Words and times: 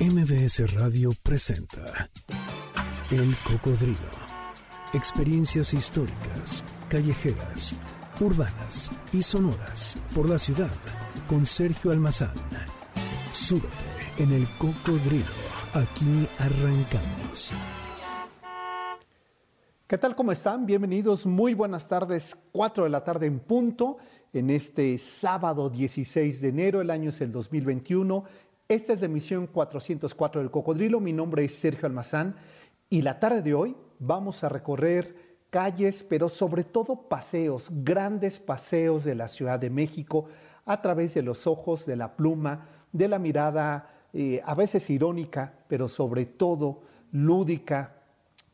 MBS 0.00 0.72
Radio 0.72 1.10
presenta 1.22 2.08
El 3.10 3.36
Cocodrilo. 3.46 3.98
Experiencias 4.94 5.74
históricas, 5.74 6.64
callejeras, 6.88 7.74
urbanas 8.18 8.90
y 9.12 9.20
sonoras 9.20 9.98
por 10.14 10.26
la 10.26 10.38
ciudad 10.38 10.70
con 11.28 11.44
Sergio 11.44 11.90
Almazán. 11.90 12.32
Súbete 13.32 13.68
en 14.16 14.32
El 14.32 14.48
Cocodrilo. 14.56 15.26
Aquí 15.74 16.26
arrancamos. 16.38 17.52
¿Qué 19.86 19.98
tal? 19.98 20.16
¿Cómo 20.16 20.32
están? 20.32 20.64
Bienvenidos. 20.64 21.26
Muy 21.26 21.52
buenas 21.52 21.88
tardes. 21.88 22.34
4 22.52 22.84
de 22.84 22.90
la 22.90 23.04
tarde 23.04 23.26
en 23.26 23.38
punto. 23.38 23.98
En 24.32 24.48
este 24.48 24.96
sábado 24.96 25.68
16 25.68 26.40
de 26.40 26.48
enero, 26.48 26.80
el 26.80 26.88
año 26.88 27.10
es 27.10 27.20
el 27.20 27.32
2021. 27.32 28.24
Esta 28.70 28.92
es 28.92 29.00
la 29.00 29.06
emisión 29.06 29.48
404 29.48 30.40
del 30.40 30.52
Cocodrilo. 30.52 31.00
Mi 31.00 31.12
nombre 31.12 31.44
es 31.44 31.56
Sergio 31.56 31.86
Almazán 31.86 32.36
y 32.88 33.02
la 33.02 33.18
tarde 33.18 33.42
de 33.42 33.52
hoy 33.52 33.76
vamos 33.98 34.44
a 34.44 34.48
recorrer 34.48 35.40
calles, 35.50 36.04
pero 36.04 36.28
sobre 36.28 36.62
todo 36.62 37.08
paseos, 37.08 37.68
grandes 37.82 38.38
paseos 38.38 39.02
de 39.02 39.16
la 39.16 39.26
Ciudad 39.26 39.58
de 39.58 39.70
México 39.70 40.26
a 40.66 40.80
través 40.82 41.14
de 41.14 41.22
los 41.22 41.48
ojos, 41.48 41.84
de 41.84 41.96
la 41.96 42.14
pluma, 42.14 42.68
de 42.92 43.08
la 43.08 43.18
mirada 43.18 43.90
eh, 44.12 44.40
a 44.44 44.54
veces 44.54 44.88
irónica, 44.88 45.52
pero 45.66 45.88
sobre 45.88 46.24
todo 46.24 46.82
lúdica 47.10 47.96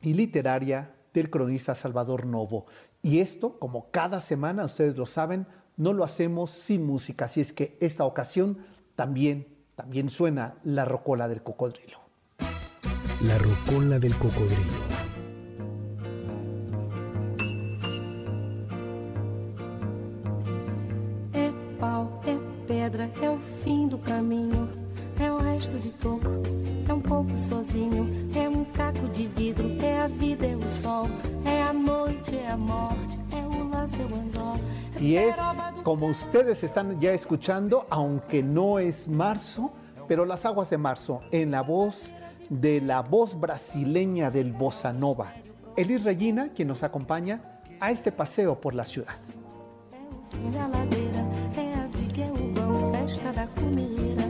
y 0.01 0.15
literaria 0.15 0.95
del 1.13 1.29
cronista 1.29 1.75
Salvador 1.75 2.25
Novo. 2.25 2.65
Y 3.03 3.19
esto, 3.19 3.59
como 3.59 3.91
cada 3.91 4.23
semana, 4.23 4.65
ustedes 4.65 4.97
lo 4.97 5.05
saben, 5.05 5.47
no 5.77 5.93
lo 5.93 6.05
hacemos 6.05 6.53
sin 6.53 6.87
música, 6.87 7.27
así 7.27 7.43
es 7.43 7.53
que 7.53 7.77
esta 7.83 8.07
ocasión 8.07 8.65
también 8.95 9.56
también 9.77 10.09
suena 10.09 10.55
la 10.65 10.87
rocola 10.87 11.29
del 11.29 11.43
cocodrilo. 11.43 12.01
La 13.21 13.39
rocola 13.39 13.99
del 13.99 14.17
cocodrilo. 14.17 14.96
Como 35.97 36.09
ustedes 36.09 36.63
están 36.63 37.01
ya 37.01 37.13
escuchando, 37.13 37.87
aunque 37.89 38.43
no 38.43 38.79
es 38.79 39.09
marzo, 39.09 39.73
pero 40.07 40.27
las 40.27 40.45
aguas 40.45 40.69
de 40.69 40.77
marzo, 40.77 41.23
en 41.31 41.53
la 41.53 41.63
voz 41.63 42.13
de 42.51 42.83
la 42.83 43.01
voz 43.01 43.41
brasileña 43.41 44.31
del 44.31 44.53
bossa 44.53 44.93
nova, 44.93 45.33
Elis 45.75 46.05
Regina, 46.05 46.51
quien 46.55 46.69
nos 46.69 46.83
acompaña 46.83 47.41
a 47.81 47.91
este 47.91 48.13
paseo 48.13 48.61
por 48.61 48.75
la 48.75 48.85
ciudad. 48.85 49.15
É 50.55 50.61
a 50.61 50.69
ladeira, 50.69 51.25
é 51.57 51.73
a 51.73 51.87
viga, 51.87 52.25
é 52.25 52.31
o 52.31 52.53
vão, 52.53 52.93
festa 52.93 53.33
da 53.33 53.47
comida. 53.47 54.23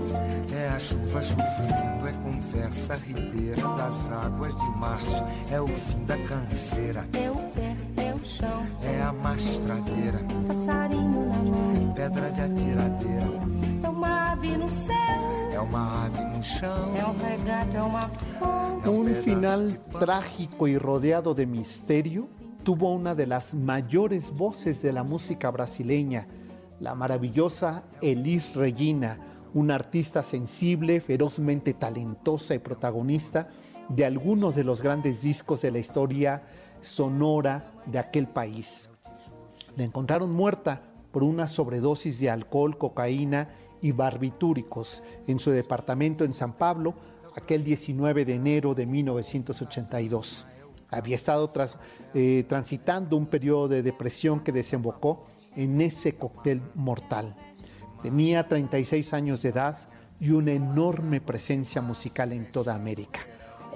É 0.55 0.69
a 0.69 0.79
chuva 0.79 1.21
chovendo, 1.21 2.07
é 2.07 2.13
conversa 2.23 2.95
ribeira 2.95 3.63
das 3.77 4.09
águas 4.13 4.55
de 4.55 4.71
março. 4.79 5.25
É 5.51 5.61
o 5.61 5.67
fim 5.67 6.05
da 6.05 6.17
canseira, 6.29 7.05
É 7.13 7.29
o 7.29 7.35
pé, 7.35 7.56
é 7.56 7.56
o 7.56 7.56
chão, 8.37 8.67
é 8.83 9.01
a 9.01 9.13
mastradeira, 9.13 10.21
passarinho 10.47 11.27
na 11.29 11.39
mão. 11.39 11.93
pedra 11.95 12.31
de 12.33 12.41
atiradeira. 12.41 13.31
É 13.83 13.89
uma 13.89 14.33
ave 14.33 14.57
no 14.57 14.69
céu, 14.69 15.53
É 15.53 15.61
uma 15.61 16.05
ave 16.05 16.21
no 16.37 16.43
chão, 16.45 16.97
é 16.97 17.07
um 17.07 17.17
regato, 17.17 17.77
é 17.77 17.83
uma 17.83 18.09
fonte. 18.39 18.89
Un 18.89 19.15
final 19.15 19.61
trágico 19.99 20.69
y 20.69 20.77
rodeado 20.77 21.35
de 21.35 21.47
misterio 21.47 22.29
tuvo 22.63 22.93
una 22.93 23.15
de 23.15 23.27
las 23.27 23.55
mayores 23.55 24.31
voces 24.37 24.83
de 24.83 24.93
la 24.93 25.03
música 25.03 25.51
brasileña, 25.51 26.27
la 26.81 26.95
maravillosa 26.95 27.85
Elis 28.03 28.55
Regina, 28.55 29.19
una 29.55 29.77
artista 29.77 30.23
sensible, 30.23 31.01
ferozmente 31.01 31.73
talentosa 31.73 32.55
y 32.55 32.59
protagonista 32.59 33.49
de 33.89 34.05
algunos 34.05 34.55
de 34.55 34.65
los 34.65 34.83
grandes 34.83 35.23
discos 35.23 35.63
de 35.63 35.71
la 35.71 35.79
historia 35.79 36.43
sonora 36.87 37.73
de 37.87 37.99
aquel 37.99 38.27
país. 38.29 38.89
La 39.77 39.85
encontraron 39.85 40.33
muerta 40.33 40.83
por 41.13 41.23
una 41.23 41.47
sobredosis 41.47 42.19
de 42.21 42.31
alcohol, 42.31 42.79
cocaína 42.79 43.51
y 43.83 43.93
barbitúricos 43.93 45.03
en 45.27 45.39
su 45.39 45.51
departamento 45.51 46.25
en 46.25 46.33
San 46.33 46.55
Pablo 46.55 46.95
aquel 47.37 47.63
19 47.65 48.25
de 48.25 48.35
enero 48.35 48.75
de 48.75 48.87
1982. 48.87 50.47
Había 50.91 51.17
estado 51.17 51.49
tras- 51.49 51.79
eh, 52.15 52.45
transitando 52.49 53.17
un 53.17 53.27
periodo 53.27 53.69
de 53.69 53.83
depresión 53.83 54.41
que 54.41 54.53
desembocó 54.53 55.27
en 55.55 55.81
ese 55.81 56.15
cóctel 56.17 56.63
mortal. 56.75 57.37
Tenía 58.03 58.47
36 58.49 59.13
años 59.13 59.43
de 59.43 59.51
edad 59.51 59.79
y 60.21 60.31
una 60.31 60.53
enorme 60.53 61.21
presencia 61.21 61.83
musical 61.83 62.33
en 62.33 62.51
toda 62.53 62.75
América, 62.75 63.21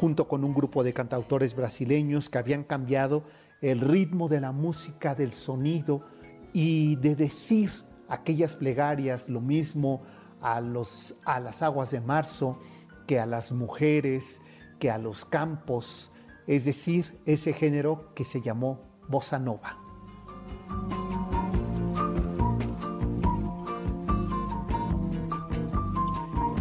junto 0.00 0.28
con 0.28 0.44
un 0.44 0.54
grupo 0.54 0.82
de 0.82 0.94
cantautores 0.94 1.54
brasileños 1.54 2.30
que 2.30 2.38
habían 2.38 2.64
cambiado 2.64 3.22
el 3.60 3.82
ritmo 3.82 4.28
de 4.28 4.40
la 4.40 4.50
música, 4.50 5.14
del 5.14 5.30
sonido 5.30 6.06
y 6.54 6.96
de 6.96 7.14
decir 7.14 7.70
aquellas 8.08 8.54
plegarias, 8.54 9.28
lo 9.28 9.42
mismo 9.42 10.00
a, 10.40 10.58
las 10.62 11.62
aguas 11.62 11.90
de 11.90 12.00
marzo, 12.00 12.58
que 13.06 13.20
a 13.20 13.26
las 13.26 13.52
mujeres, 13.52 14.40
que 14.78 14.90
a 14.90 14.96
los 14.96 15.26
campos, 15.26 16.10
es 16.46 16.64
decir, 16.64 17.20
ese 17.26 17.52
género 17.52 18.14
que 18.14 18.24
se 18.24 18.40
llamó 18.40 18.80
bossa 19.06 19.38
nova. 19.38 19.76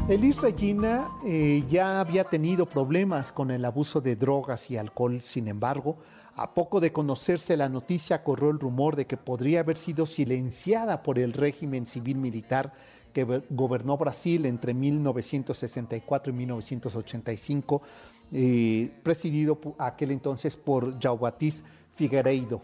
Elis 0.09 0.41
Regina 0.41 1.07
eh, 1.23 1.63
ya 1.69 1.99
había 1.99 2.23
tenido 2.23 2.65
problemas 2.65 3.31
con 3.31 3.51
el 3.51 3.63
abuso 3.63 4.01
de 4.01 4.15
drogas 4.15 4.71
y 4.71 4.77
alcohol, 4.77 5.21
sin 5.21 5.47
embargo, 5.47 5.97
a 6.35 6.53
poco 6.55 6.79
de 6.79 6.91
conocerse 6.91 7.55
la 7.55 7.69
noticia 7.69 8.23
corrió 8.23 8.49
el 8.49 8.59
rumor 8.59 8.95
de 8.95 9.05
que 9.05 9.17
podría 9.17 9.59
haber 9.59 9.77
sido 9.77 10.07
silenciada 10.07 11.03
por 11.03 11.19
el 11.19 11.33
régimen 11.33 11.85
civil 11.85 12.17
militar 12.17 12.73
que 13.13 13.23
go- 13.23 13.43
gobernó 13.51 13.97
Brasil 13.97 14.47
entre 14.47 14.73
1964 14.73 16.31
y 16.33 16.35
1985, 16.35 17.81
eh, 18.31 18.91
presidido 19.03 19.59
aquel 19.77 20.09
entonces 20.11 20.55
por 20.57 20.97
João 20.99 21.63
Figueiredo. 21.93 22.61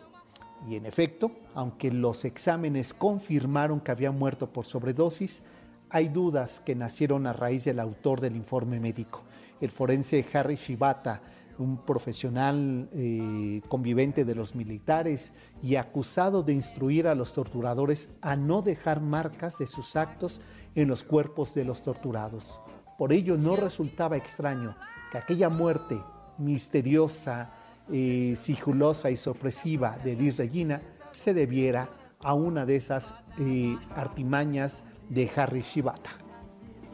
Y 0.67 0.77
en 0.77 0.85
efecto, 0.87 1.31
aunque 1.53 1.91
los 1.91 2.25
exámenes 2.25 2.91
confirmaron 2.91 3.81
que 3.81 3.91
había 3.91 4.11
muerto 4.11 4.51
por 4.51 4.65
sobredosis, 4.65 5.43
hay 5.89 6.09
dudas 6.09 6.61
que 6.61 6.75
nacieron 6.75 7.27
a 7.27 7.33
raíz 7.33 7.65
del 7.65 7.79
autor 7.79 8.21
del 8.21 8.35
informe 8.35 8.79
médico, 8.79 9.23
el 9.61 9.71
forense 9.71 10.25
Harry 10.33 10.55
Shibata, 10.55 11.21
un 11.57 11.77
profesional 11.77 12.89
eh, 12.91 13.61
convivente 13.69 14.25
de 14.25 14.35
los 14.35 14.55
militares 14.55 15.33
y 15.61 15.75
acusado 15.75 16.43
de 16.43 16.53
instruir 16.53 17.07
a 17.07 17.15
los 17.15 17.33
torturadores 17.33 18.09
a 18.21 18.35
no 18.35 18.61
dejar 18.61 19.01
marcas 19.01 19.57
de 19.57 19.67
sus 19.67 19.95
actos 19.95 20.41
en 20.75 20.89
los 20.89 21.03
cuerpos 21.03 21.53
de 21.53 21.63
los 21.63 21.81
torturados. 21.81 22.59
Por 22.97 23.13
ello 23.13 23.37
no 23.37 23.55
resultaba 23.55 24.17
extraño 24.17 24.75
que 25.11 25.17
aquella 25.17 25.49
muerte 25.49 26.01
misteriosa, 26.37 27.51
eh, 27.91 28.35
sigilosa 28.37 29.09
y 29.09 29.17
sorpresiva 29.17 29.97
de 30.03 30.15
Liz 30.15 30.37
Regina 30.37 30.81
se 31.11 31.33
debiera 31.33 31.89
a 32.23 32.33
una 32.33 32.65
de 32.65 32.75
esas 32.75 33.13
eh, 33.37 33.77
artimañas 33.95 34.83
de 35.09 35.25
Harry 35.35 35.61
Shibata. 35.61 36.11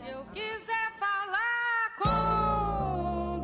Eu 0.07 0.25
quiser 0.33 0.91
falar 1.00 1.95
com 1.97 3.39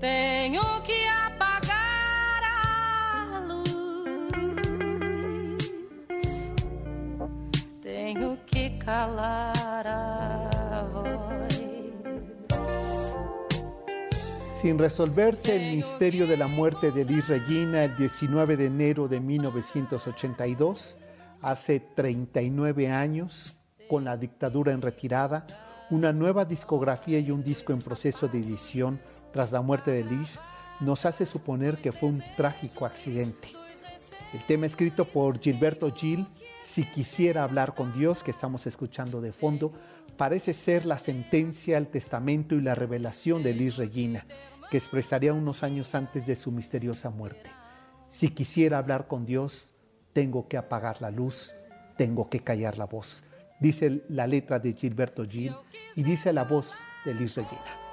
Tenho 0.00 0.82
que 0.82 1.08
apagar 1.08 2.42
a 2.44 3.40
luz. 3.40 3.68
Tenho 7.82 8.38
que 8.46 8.70
calar 8.78 9.57
Sin 14.60 14.76
resolverse 14.76 15.54
el 15.54 15.76
misterio 15.76 16.26
de 16.26 16.36
la 16.36 16.48
muerte 16.48 16.90
de 16.90 17.04
Liz 17.04 17.28
Regina 17.28 17.84
el 17.84 17.96
19 17.96 18.56
de 18.56 18.66
enero 18.66 19.06
de 19.06 19.20
1982, 19.20 20.96
hace 21.40 21.78
39 21.78 22.90
años, 22.90 23.56
con 23.88 24.02
la 24.02 24.16
dictadura 24.16 24.72
en 24.72 24.82
retirada, 24.82 25.46
una 25.90 26.12
nueva 26.12 26.44
discografía 26.44 27.20
y 27.20 27.30
un 27.30 27.44
disco 27.44 27.72
en 27.72 27.78
proceso 27.78 28.26
de 28.26 28.40
edición 28.40 29.00
tras 29.32 29.52
la 29.52 29.62
muerte 29.62 29.92
de 29.92 30.02
Liz, 30.02 30.40
nos 30.80 31.06
hace 31.06 31.24
suponer 31.24 31.76
que 31.76 31.92
fue 31.92 32.08
un 32.08 32.20
trágico 32.36 32.84
accidente. 32.84 33.52
El 34.34 34.44
tema 34.44 34.66
escrito 34.66 35.04
por 35.04 35.38
Gilberto 35.38 35.94
Gil, 35.94 36.26
Si 36.68 36.84
quisiera 36.84 37.44
hablar 37.44 37.74
con 37.74 37.94
Dios, 37.94 38.22
que 38.22 38.30
estamos 38.30 38.66
escuchando 38.66 39.22
de 39.22 39.32
fondo, 39.32 39.72
parece 40.18 40.52
ser 40.52 40.84
la 40.84 40.98
sentencia, 40.98 41.78
el 41.78 41.86
testamento 41.86 42.54
y 42.54 42.60
la 42.60 42.74
revelación 42.74 43.42
de 43.42 43.54
Liz 43.54 43.78
Regina, 43.78 44.26
que 44.70 44.76
expresaría 44.76 45.32
unos 45.32 45.62
años 45.62 45.94
antes 45.94 46.26
de 46.26 46.36
su 46.36 46.52
misteriosa 46.52 47.08
muerte. 47.08 47.50
Si 48.10 48.28
quisiera 48.28 48.76
hablar 48.76 49.06
con 49.08 49.24
Dios, 49.24 49.72
tengo 50.12 50.46
que 50.46 50.58
apagar 50.58 51.00
la 51.00 51.10
luz, 51.10 51.54
tengo 51.96 52.28
que 52.28 52.40
callar 52.40 52.76
la 52.76 52.84
voz. 52.84 53.24
Dice 53.60 54.02
la 54.10 54.26
letra 54.26 54.58
de 54.58 54.74
Gilberto 54.74 55.24
Gil 55.24 55.54
y 55.96 56.02
dice 56.02 56.34
la 56.34 56.44
voz 56.44 56.80
de 57.06 57.14
Liz 57.14 57.34
Regina. 57.34 57.88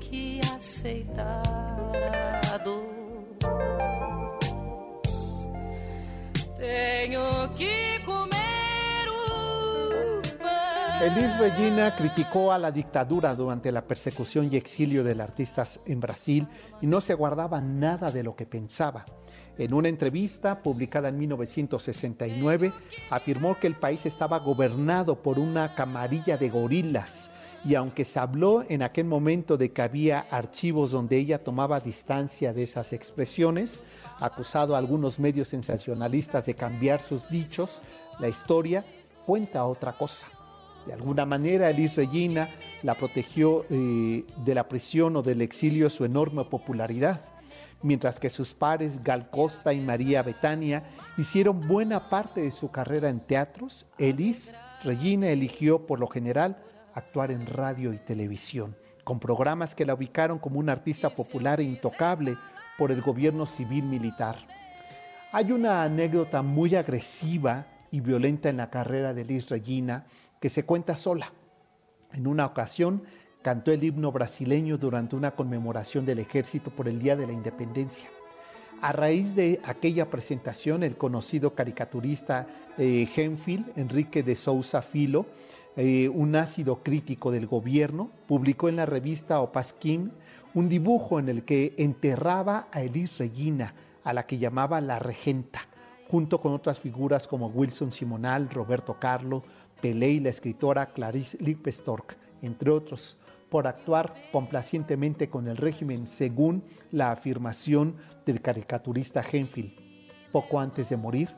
que 0.00 0.29
aceitar 0.60 1.42
a 2.52 2.58
dor. 2.58 2.84
Tenho 6.58 7.54
que 7.54 8.02
comer 8.04 9.08
o 9.08 10.20
pan. 10.38 11.02
Elis 11.02 11.38
Regina 11.38 11.96
criticó 11.96 12.52
a 12.52 12.58
la 12.58 12.70
dictadura 12.70 13.34
durante 13.34 13.72
la 13.72 13.86
persecución 13.86 14.50
y 14.52 14.56
exilio 14.58 15.02
de 15.02 15.22
artistas 15.22 15.80
en 15.86 15.98
Brasil 15.98 16.46
y 16.82 16.86
no 16.86 17.00
se 17.00 17.14
guardaba 17.14 17.62
nada 17.62 18.10
de 18.10 18.22
lo 18.22 18.36
que 18.36 18.44
pensaba. 18.44 19.06
En 19.56 19.72
una 19.72 19.88
entrevista 19.88 20.62
publicada 20.62 21.08
en 21.08 21.18
1969, 21.18 22.72
afirmó 23.08 23.58
que 23.58 23.66
el 23.66 23.76
país 23.76 24.04
estaba 24.04 24.38
gobernado 24.40 25.22
por 25.22 25.38
una 25.38 25.74
camarilla 25.74 26.36
de 26.36 26.50
gorilas 26.50 27.29
y 27.64 27.74
aunque 27.74 28.04
se 28.04 28.18
habló 28.18 28.64
en 28.68 28.82
aquel 28.82 29.06
momento 29.06 29.56
de 29.56 29.72
que 29.72 29.82
había 29.82 30.20
archivos 30.30 30.90
donde 30.90 31.18
ella 31.18 31.44
tomaba 31.44 31.80
distancia 31.80 32.52
de 32.52 32.62
esas 32.62 32.92
expresiones, 32.92 33.82
acusado 34.18 34.74
a 34.74 34.78
algunos 34.78 35.18
medios 35.18 35.48
sensacionalistas 35.48 36.46
de 36.46 36.54
cambiar 36.54 37.00
sus 37.00 37.28
dichos, 37.28 37.82
la 38.18 38.28
historia 38.28 38.84
cuenta 39.26 39.64
otra 39.64 39.92
cosa. 39.92 40.26
De 40.86 40.94
alguna 40.94 41.26
manera, 41.26 41.68
Elis 41.68 41.96
Regina 41.96 42.48
la 42.82 42.94
protegió 42.94 43.66
eh, 43.68 44.24
de 44.44 44.54
la 44.54 44.66
prisión 44.66 45.16
o 45.16 45.22
del 45.22 45.42
exilio 45.42 45.90
su 45.90 46.06
enorme 46.06 46.44
popularidad, 46.44 47.20
mientras 47.82 48.18
que 48.18 48.30
sus 48.30 48.54
pares 48.54 49.02
Gal 49.04 49.28
Costa 49.28 49.74
y 49.74 49.80
María 49.80 50.22
Betania 50.22 50.84
hicieron 51.18 51.68
buena 51.68 52.08
parte 52.08 52.40
de 52.40 52.50
su 52.50 52.70
carrera 52.70 53.10
en 53.10 53.20
teatros, 53.20 53.86
Elis 53.98 54.54
Regina 54.82 55.28
eligió 55.28 55.86
por 55.86 56.00
lo 56.00 56.06
general 56.06 56.56
actuar 56.94 57.30
en 57.30 57.46
radio 57.46 57.92
y 57.92 57.98
televisión, 57.98 58.76
con 59.04 59.20
programas 59.20 59.74
que 59.74 59.86
la 59.86 59.94
ubicaron 59.94 60.38
como 60.38 60.58
un 60.58 60.68
artista 60.68 61.10
popular 61.10 61.60
e 61.60 61.64
intocable 61.64 62.36
por 62.78 62.90
el 62.92 63.02
gobierno 63.02 63.46
civil 63.46 63.84
militar. 63.84 64.36
Hay 65.32 65.52
una 65.52 65.82
anécdota 65.82 66.42
muy 66.42 66.74
agresiva 66.74 67.66
y 67.90 68.00
violenta 68.00 68.48
en 68.48 68.56
la 68.56 68.70
carrera 68.70 69.14
de 69.14 69.24
Liz 69.24 69.48
Regina 69.48 70.06
que 70.40 70.48
se 70.48 70.64
cuenta 70.64 70.96
sola. 70.96 71.32
En 72.12 72.26
una 72.26 72.46
ocasión 72.46 73.04
cantó 73.42 73.72
el 73.72 73.84
himno 73.84 74.12
brasileño 74.12 74.76
durante 74.78 75.16
una 75.16 75.32
conmemoración 75.32 76.04
del 76.04 76.18
ejército 76.18 76.70
por 76.70 76.88
el 76.88 76.98
Día 76.98 77.16
de 77.16 77.26
la 77.26 77.32
Independencia. 77.32 78.08
A 78.82 78.92
raíz 78.92 79.34
de 79.34 79.60
aquella 79.64 80.06
presentación, 80.06 80.82
el 80.82 80.96
conocido 80.96 81.54
caricaturista 81.54 82.46
eh, 82.78 83.08
Enrique 83.76 84.22
de 84.22 84.36
Sousa 84.36 84.80
Filo, 84.80 85.26
eh, 85.76 86.08
un 86.08 86.34
ácido 86.36 86.82
crítico 86.82 87.30
del 87.30 87.46
gobierno, 87.46 88.10
publicó 88.26 88.68
en 88.68 88.76
la 88.76 88.86
revista 88.86 89.40
Opasquim 89.40 90.10
un 90.54 90.68
dibujo 90.68 91.18
en 91.18 91.28
el 91.28 91.44
que 91.44 91.74
enterraba 91.78 92.66
a 92.72 92.82
Elis 92.82 93.18
Regina, 93.18 93.74
a 94.02 94.12
la 94.12 94.26
que 94.26 94.38
llamaba 94.38 94.80
la 94.80 94.98
regenta, 94.98 95.60
junto 96.08 96.40
con 96.40 96.52
otras 96.52 96.80
figuras 96.80 97.28
como 97.28 97.46
Wilson 97.48 97.92
Simonal, 97.92 98.50
Roberto 98.50 98.96
Carlo, 98.98 99.44
Pelé 99.80 100.10
y 100.10 100.20
la 100.20 100.30
escritora 100.30 100.86
Clarice 100.86 101.38
Lippestork, 101.40 102.16
entre 102.42 102.70
otros, 102.70 103.16
por 103.48 103.66
actuar 103.66 104.14
complacientemente 104.32 105.28
con 105.28 105.48
el 105.48 105.56
régimen 105.56 106.06
según 106.06 106.62
la 106.90 107.12
afirmación 107.12 107.96
del 108.26 108.40
caricaturista 108.40 109.22
Henfield. 109.22 109.72
Poco 110.32 110.60
antes 110.60 110.88
de 110.88 110.96
morir, 110.96 111.28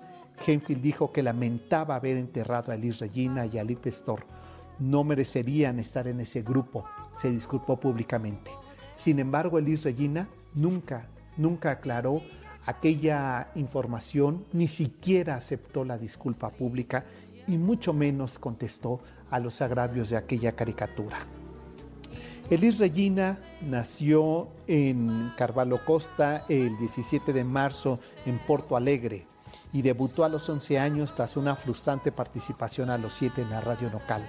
Henfield 0.46 0.82
dijo 0.82 1.12
que 1.12 1.22
lamentaba 1.22 1.96
haber 1.96 2.16
enterrado 2.16 2.72
a 2.72 2.76
Liz 2.76 2.98
Regina 2.98 3.46
y 3.46 3.58
a 3.58 3.64
Lee 3.64 3.76
Pestor. 3.76 4.24
No 4.78 5.04
merecerían 5.04 5.78
estar 5.78 6.08
en 6.08 6.20
ese 6.20 6.42
grupo, 6.42 6.84
se 7.20 7.30
disculpó 7.30 7.78
públicamente. 7.78 8.50
Sin 8.96 9.18
embargo, 9.18 9.60
Liz 9.60 9.84
Regina 9.84 10.28
nunca, 10.54 11.08
nunca 11.36 11.72
aclaró 11.72 12.20
aquella 12.66 13.50
información, 13.54 14.44
ni 14.52 14.68
siquiera 14.68 15.36
aceptó 15.36 15.84
la 15.84 15.98
disculpa 15.98 16.50
pública 16.50 17.04
y 17.46 17.58
mucho 17.58 17.92
menos 17.92 18.38
contestó 18.38 19.00
a 19.30 19.40
los 19.40 19.60
agravios 19.60 20.10
de 20.10 20.16
aquella 20.16 20.52
caricatura. 20.52 21.18
Elis 22.50 22.78
Regina 22.78 23.38
nació 23.62 24.48
en 24.66 25.32
Carvalho 25.36 25.84
Costa 25.84 26.44
el 26.48 26.76
17 26.76 27.32
de 27.32 27.44
marzo 27.44 27.98
en 28.26 28.38
Porto 28.40 28.76
Alegre, 28.76 29.26
y 29.72 29.82
debutó 29.82 30.24
a 30.24 30.28
los 30.28 30.48
11 30.48 30.78
años 30.78 31.14
tras 31.14 31.36
una 31.36 31.56
frustrante 31.56 32.12
participación 32.12 32.90
a 32.90 32.98
los 32.98 33.14
7 33.14 33.42
en 33.42 33.50
la 33.50 33.60
radio 33.60 33.90
local. 33.90 34.28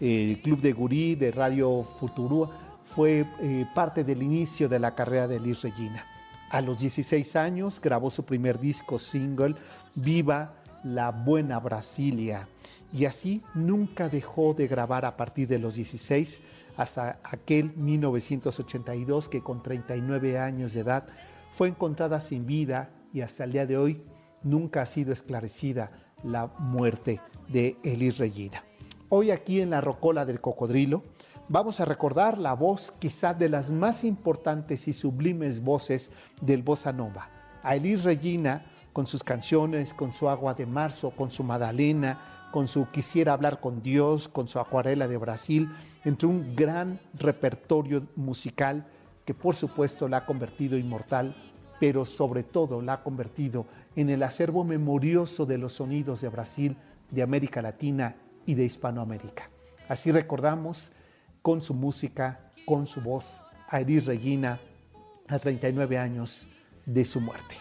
El 0.00 0.40
Club 0.42 0.60
de 0.60 0.72
Gurí 0.72 1.14
de 1.14 1.30
Radio 1.30 1.84
Futuro 2.00 2.50
fue 2.84 3.26
eh, 3.40 3.66
parte 3.74 4.04
del 4.04 4.22
inicio 4.22 4.68
de 4.68 4.78
la 4.78 4.94
carrera 4.94 5.28
de 5.28 5.40
Liz 5.40 5.62
Regina. 5.62 6.04
A 6.50 6.60
los 6.60 6.80
16 6.80 7.36
años 7.36 7.80
grabó 7.80 8.10
su 8.10 8.24
primer 8.24 8.58
disco 8.58 8.98
single, 8.98 9.54
Viva 9.94 10.54
la 10.84 11.10
Buena 11.10 11.60
Brasilia, 11.60 12.48
y 12.92 13.04
así 13.04 13.42
nunca 13.54 14.08
dejó 14.08 14.52
de 14.52 14.66
grabar 14.66 15.04
a 15.04 15.16
partir 15.16 15.48
de 15.48 15.58
los 15.58 15.74
16 15.74 16.42
hasta 16.76 17.20
aquel 17.24 17.72
1982 17.76 19.28
que 19.28 19.42
con 19.42 19.62
39 19.62 20.38
años 20.38 20.72
de 20.72 20.80
edad 20.80 21.06
fue 21.52 21.68
encontrada 21.68 22.20
sin 22.20 22.46
vida 22.46 22.90
y 23.12 23.20
hasta 23.20 23.44
el 23.44 23.52
día 23.52 23.66
de 23.66 23.76
hoy 23.76 24.02
nunca 24.42 24.82
ha 24.82 24.86
sido 24.86 25.12
esclarecida 25.12 25.90
la 26.22 26.46
muerte 26.58 27.20
de 27.48 27.76
Elis 27.82 28.18
Regina. 28.18 28.64
Hoy 29.08 29.30
aquí 29.30 29.60
en 29.60 29.70
la 29.70 29.80
Rocola 29.80 30.24
del 30.24 30.40
Cocodrilo 30.40 31.02
vamos 31.48 31.80
a 31.80 31.84
recordar 31.84 32.38
la 32.38 32.54
voz 32.54 32.92
quizá 32.98 33.34
de 33.34 33.48
las 33.48 33.70
más 33.70 34.04
importantes 34.04 34.88
y 34.88 34.92
sublimes 34.92 35.62
voces 35.62 36.10
del 36.40 36.62
bossa 36.62 36.92
nova. 36.92 37.28
A 37.62 37.76
Elis 37.76 38.04
Regina 38.04 38.64
con 38.92 39.06
sus 39.06 39.22
canciones, 39.22 39.94
con 39.94 40.12
su 40.12 40.28
Agua 40.28 40.54
de 40.54 40.66
Marzo, 40.66 41.10
con 41.10 41.30
su 41.30 41.42
Madalena, 41.42 42.48
con 42.52 42.68
su 42.68 42.86
Quisiera 42.90 43.32
hablar 43.32 43.60
con 43.60 43.82
Dios, 43.82 44.28
con 44.28 44.48
su 44.48 44.58
Acuarela 44.58 45.08
de 45.08 45.16
Brasil, 45.16 45.70
entre 46.04 46.28
un 46.28 46.54
gran 46.54 47.00
repertorio 47.14 48.06
musical 48.16 48.86
que 49.24 49.34
por 49.34 49.54
supuesto 49.54 50.08
la 50.08 50.18
ha 50.18 50.26
convertido 50.26 50.76
inmortal 50.76 51.34
pero 51.82 52.04
sobre 52.04 52.44
todo 52.44 52.80
la 52.80 52.92
ha 52.92 53.02
convertido 53.02 53.66
en 53.96 54.08
el 54.08 54.22
acervo 54.22 54.62
memorioso 54.62 55.46
de 55.46 55.58
los 55.58 55.72
sonidos 55.72 56.20
de 56.20 56.28
Brasil, 56.28 56.76
de 57.10 57.22
América 57.22 57.60
Latina 57.60 58.14
y 58.46 58.54
de 58.54 58.64
Hispanoamérica. 58.64 59.50
Así 59.88 60.12
recordamos 60.12 60.92
con 61.42 61.60
su 61.60 61.74
música, 61.74 62.52
con 62.66 62.86
su 62.86 63.00
voz, 63.00 63.42
a 63.68 63.80
Edith 63.80 64.06
Regina 64.06 64.60
a 65.26 65.40
39 65.40 65.98
años 65.98 66.46
de 66.86 67.04
su 67.04 67.20
muerte. 67.20 67.56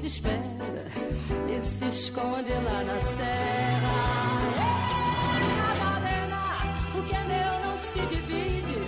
desespera 0.00 0.42
e 1.48 1.60
se 1.60 1.88
esconde 1.88 2.52
lá 2.52 2.84
na 2.84 3.00
serra. 3.00 4.28
Madalena, 5.80 6.42
o 6.94 7.02
que 7.02 7.14
é 7.14 7.24
meu 7.24 7.52
não 7.64 7.76
se 7.76 8.00
divide, 8.06 8.78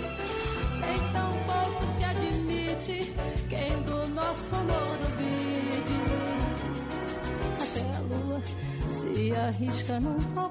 então 0.95 1.31
pouco 1.47 1.83
se 1.97 2.03
admite 2.05 3.13
quem 3.49 3.83
do 3.83 4.07
nosso 4.13 4.55
amor 4.55 4.97
duvide. 4.99 5.99
Até 7.59 7.83
a 7.95 7.99
lua 7.99 8.41
se 8.87 9.35
arrisca, 9.35 9.99
não 9.99 10.17
pode 10.33 10.50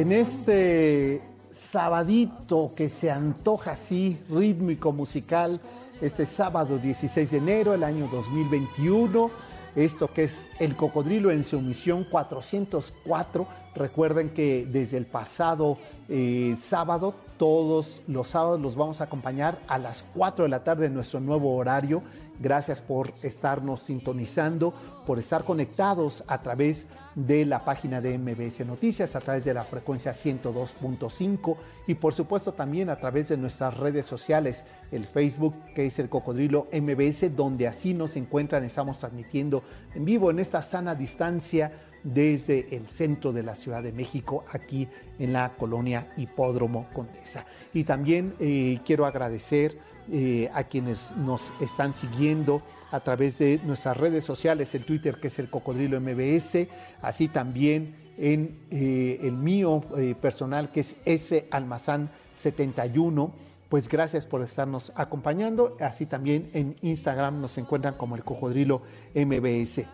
En 0.00 0.12
este 0.12 1.20
sabadito 1.54 2.72
que 2.74 2.88
se 2.88 3.10
antoja 3.10 3.72
así, 3.72 4.18
rítmico 4.30 4.92
musical, 4.92 5.60
este 6.00 6.24
sábado 6.24 6.78
16 6.78 7.30
de 7.30 7.36
enero 7.36 7.72
del 7.72 7.84
año 7.84 8.08
2021 8.10 9.30
esto 9.76 10.12
que 10.12 10.24
es 10.24 10.50
el 10.58 10.74
cocodrilo 10.76 11.30
en 11.30 11.44
su 11.44 11.60
misión 11.60 12.04
404. 12.04 13.46
Recuerden 13.74 14.30
que 14.30 14.66
desde 14.66 14.96
el 14.96 15.06
pasado 15.06 15.78
eh, 16.08 16.56
sábado, 16.60 17.14
todos 17.38 18.02
los 18.08 18.28
sábados 18.28 18.60
los 18.60 18.74
vamos 18.74 19.00
a 19.00 19.04
acompañar 19.04 19.60
a 19.68 19.78
las 19.78 20.04
4 20.14 20.44
de 20.44 20.48
la 20.48 20.64
tarde 20.64 20.86
en 20.86 20.94
nuestro 20.94 21.20
nuevo 21.20 21.54
horario. 21.54 22.02
Gracias 22.40 22.80
por 22.80 23.12
estarnos 23.22 23.82
sintonizando, 23.82 24.72
por 25.06 25.18
estar 25.18 25.44
conectados 25.44 26.24
a 26.26 26.42
través 26.42 26.86
de 26.88 26.99
la 27.16 27.64
página 27.64 28.00
de 28.00 28.16
MBS 28.16 28.66
Noticias, 28.66 29.16
a 29.16 29.20
través 29.20 29.44
de 29.44 29.54
la 29.54 29.62
frecuencia 29.62 30.12
102.5 30.12 31.56
y 31.86 31.94
por 31.94 32.14
supuesto 32.14 32.52
también 32.52 32.88
a 32.88 32.96
través 32.96 33.28
de 33.28 33.36
nuestras 33.36 33.76
redes 33.76 34.06
sociales, 34.06 34.64
el 34.92 35.06
Facebook 35.06 35.54
que 35.74 35.86
es 35.86 35.98
el 35.98 36.08
Cocodrilo 36.08 36.68
MBS, 36.72 37.34
donde 37.34 37.66
así 37.66 37.94
nos 37.94 38.16
encuentran, 38.16 38.64
estamos 38.64 38.98
transmitiendo 38.98 39.62
en 39.94 40.04
vivo 40.04 40.30
en 40.30 40.38
esta 40.38 40.62
sana 40.62 40.94
distancia 40.94 41.72
desde 42.02 42.74
el 42.74 42.86
centro 42.86 43.32
de 43.32 43.42
la 43.42 43.54
Ciudad 43.54 43.82
de 43.82 43.92
México, 43.92 44.44
aquí 44.52 44.88
en 45.18 45.32
la 45.32 45.50
colonia 45.56 46.08
Hipódromo 46.16 46.86
Condesa. 46.92 47.44
Y 47.74 47.84
también 47.84 48.34
eh, 48.40 48.80
quiero 48.86 49.04
agradecer 49.04 49.76
eh, 50.12 50.50
a 50.54 50.64
quienes 50.64 51.12
nos 51.16 51.52
están 51.60 51.92
siguiendo 51.92 52.62
a 52.90 53.00
través 53.00 53.38
de 53.38 53.60
nuestras 53.64 53.96
redes 53.96 54.24
sociales, 54.24 54.74
el 54.74 54.84
Twitter 54.84 55.20
que 55.20 55.28
es 55.28 55.38
el 55.38 55.48
Cocodrilo 55.48 56.00
MBS, 56.00 56.66
así 57.00 57.28
también 57.28 57.94
en 58.18 58.58
eh, 58.70 59.20
el 59.22 59.32
mío 59.32 59.84
eh, 59.96 60.14
personal 60.20 60.70
que 60.72 60.80
es 60.80 60.96
S 61.04 61.46
Almazán 61.50 62.10
71. 62.36 63.32
Pues 63.68 63.88
gracias 63.88 64.26
por 64.26 64.42
estarnos 64.42 64.92
acompañando. 64.96 65.76
Así 65.80 66.06
también 66.06 66.50
en 66.54 66.74
Instagram 66.82 67.40
nos 67.40 67.56
encuentran 67.56 67.94
como 67.94 68.16
el 68.16 68.24
Cocodrilo 68.24 68.82
MBS. 69.14 69.86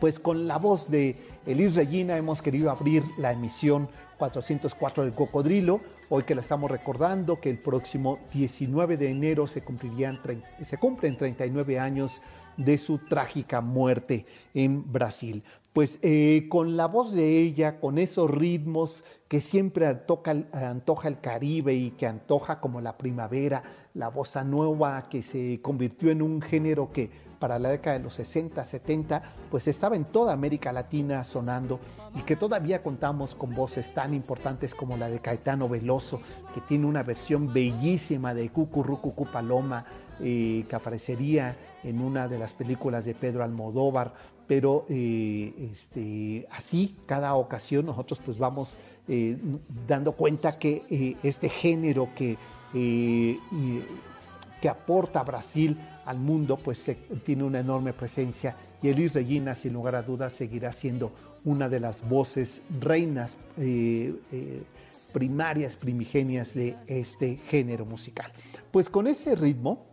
Pues 0.00 0.18
con 0.18 0.48
la 0.48 0.58
voz 0.58 0.90
de 0.90 1.16
Elis 1.46 1.76
Regina 1.76 2.16
hemos 2.16 2.42
querido 2.42 2.70
abrir 2.70 3.04
la 3.16 3.30
emisión 3.30 3.88
404 4.18 5.04
del 5.04 5.12
Cocodrilo 5.12 5.80
Hoy 6.08 6.22
que 6.22 6.36
la 6.36 6.40
estamos 6.40 6.70
recordando, 6.70 7.40
que 7.40 7.50
el 7.50 7.58
próximo 7.58 8.20
19 8.32 8.96
de 8.96 9.10
enero 9.10 9.48
se, 9.48 9.62
cumplirían, 9.62 10.20
se 10.62 10.78
cumplen 10.78 11.16
39 11.16 11.80
años 11.80 12.22
de 12.56 12.78
su 12.78 12.98
trágica 12.98 13.60
muerte 13.60 14.24
en 14.54 14.92
Brasil. 14.92 15.42
Pues 15.72 15.98
eh, 16.02 16.46
con 16.48 16.76
la 16.76 16.86
voz 16.86 17.12
de 17.12 17.40
ella, 17.40 17.80
con 17.80 17.98
esos 17.98 18.30
ritmos 18.30 19.04
que 19.26 19.40
siempre 19.40 19.86
antoja 19.86 21.08
el 21.08 21.20
Caribe 21.20 21.74
y 21.74 21.90
que 21.90 22.06
antoja 22.06 22.60
como 22.60 22.80
la 22.80 22.96
primavera, 22.96 23.64
la 23.96 24.08
bossa 24.08 24.44
nueva 24.44 25.08
que 25.08 25.22
se 25.22 25.60
convirtió 25.62 26.10
en 26.10 26.20
un 26.20 26.42
género 26.42 26.92
que 26.92 27.10
para 27.38 27.58
la 27.58 27.70
década 27.70 27.98
de 27.98 28.04
los 28.04 28.14
60, 28.14 28.62
70, 28.64 29.22
pues 29.50 29.68
estaba 29.68 29.96
en 29.96 30.04
toda 30.04 30.32
América 30.32 30.72
Latina 30.72 31.24
sonando 31.24 31.80
y 32.14 32.20
que 32.20 32.36
todavía 32.36 32.82
contamos 32.82 33.34
con 33.34 33.54
voces 33.54 33.92
tan 33.92 34.14
importantes 34.14 34.74
como 34.74 34.96
la 34.96 35.08
de 35.08 35.20
Caetano 35.20 35.68
Veloso, 35.68 36.20
que 36.54 36.60
tiene 36.62 36.86
una 36.86 37.02
versión 37.02 37.52
bellísima 37.52 38.34
de 38.34 38.48
Cucurrucucu 38.48 39.26
Paloma, 39.26 39.84
eh, 40.20 40.64
que 40.68 40.76
aparecería 40.76 41.56
en 41.82 42.00
una 42.00 42.26
de 42.26 42.38
las 42.38 42.54
películas 42.54 43.04
de 43.04 43.14
Pedro 43.14 43.44
Almodóvar, 43.44 44.14
pero 44.46 44.86
eh, 44.88 45.70
este, 45.72 46.46
así 46.50 46.96
cada 47.06 47.34
ocasión 47.34 47.86
nosotros 47.86 48.20
pues 48.24 48.38
vamos 48.38 48.78
eh, 49.08 49.36
dando 49.86 50.12
cuenta 50.12 50.58
que 50.58 51.16
este 51.22 51.48
género 51.48 52.08
que, 52.14 52.38
que 54.60 54.68
aporta 54.68 55.22
Brasil 55.22 55.76
al 56.04 56.18
mundo, 56.18 56.56
pues 56.56 56.90
tiene 57.24 57.44
una 57.44 57.60
enorme 57.60 57.92
presencia 57.92 58.56
y 58.82 58.88
Elis 58.88 59.14
Regina, 59.14 59.54
sin 59.54 59.72
lugar 59.72 59.94
a 59.94 60.02
dudas, 60.02 60.32
seguirá 60.32 60.72
siendo 60.72 61.12
una 61.44 61.68
de 61.68 61.80
las 61.80 62.06
voces 62.08 62.62
reinas 62.80 63.36
eh, 63.56 64.14
eh, 64.32 64.62
primarias, 65.12 65.76
primigenias 65.76 66.54
de 66.54 66.76
este 66.86 67.36
género 67.48 67.86
musical. 67.86 68.30
Pues 68.70 68.90
con 68.90 69.06
ese 69.06 69.34
ritmo, 69.34 69.84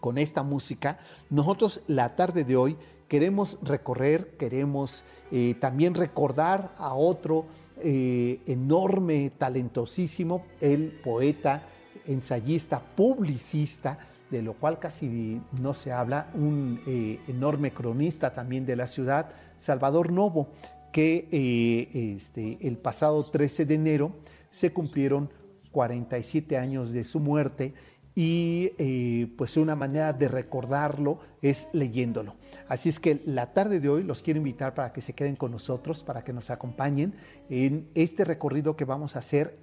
con 0.00 0.18
esta 0.18 0.42
música, 0.42 0.98
nosotros 1.30 1.82
la 1.86 2.16
tarde 2.16 2.44
de 2.44 2.56
hoy 2.56 2.76
queremos 3.06 3.58
recorrer, 3.62 4.36
queremos 4.36 5.04
eh, 5.30 5.54
también 5.60 5.94
recordar 5.94 6.74
a 6.78 6.94
otro 6.94 7.46
enorme, 7.80 9.30
talentosísimo, 9.38 10.44
el 10.60 10.90
poeta, 11.04 11.62
ensayista, 12.08 12.80
publicista, 12.80 13.98
de 14.30 14.42
lo 14.42 14.54
cual 14.54 14.78
casi 14.78 15.40
no 15.60 15.74
se 15.74 15.92
habla, 15.92 16.30
un 16.34 16.80
eh, 16.86 17.18
enorme 17.28 17.70
cronista 17.70 18.34
también 18.34 18.66
de 18.66 18.76
la 18.76 18.86
ciudad, 18.86 19.30
Salvador 19.58 20.12
Novo, 20.12 20.48
que 20.92 21.28
eh, 21.30 22.16
este, 22.16 22.58
el 22.66 22.76
pasado 22.76 23.24
13 23.24 23.64
de 23.66 23.74
enero 23.74 24.12
se 24.50 24.72
cumplieron 24.72 25.30
47 25.70 26.56
años 26.56 26.92
de 26.92 27.04
su 27.04 27.20
muerte 27.20 27.74
y 28.14 28.72
eh, 28.78 29.32
pues 29.38 29.56
una 29.56 29.76
manera 29.76 30.12
de 30.12 30.26
recordarlo 30.26 31.20
es 31.40 31.68
leyéndolo. 31.72 32.34
Así 32.66 32.88
es 32.88 32.98
que 32.98 33.22
la 33.24 33.52
tarde 33.52 33.78
de 33.78 33.88
hoy 33.88 34.02
los 34.02 34.22
quiero 34.22 34.38
invitar 34.38 34.74
para 34.74 34.92
que 34.92 35.00
se 35.00 35.12
queden 35.12 35.36
con 35.36 35.52
nosotros, 35.52 36.02
para 36.02 36.24
que 36.24 36.32
nos 36.32 36.50
acompañen 36.50 37.14
en 37.48 37.88
este 37.94 38.24
recorrido 38.24 38.76
que 38.76 38.84
vamos 38.84 39.14
a 39.14 39.20
hacer 39.20 39.56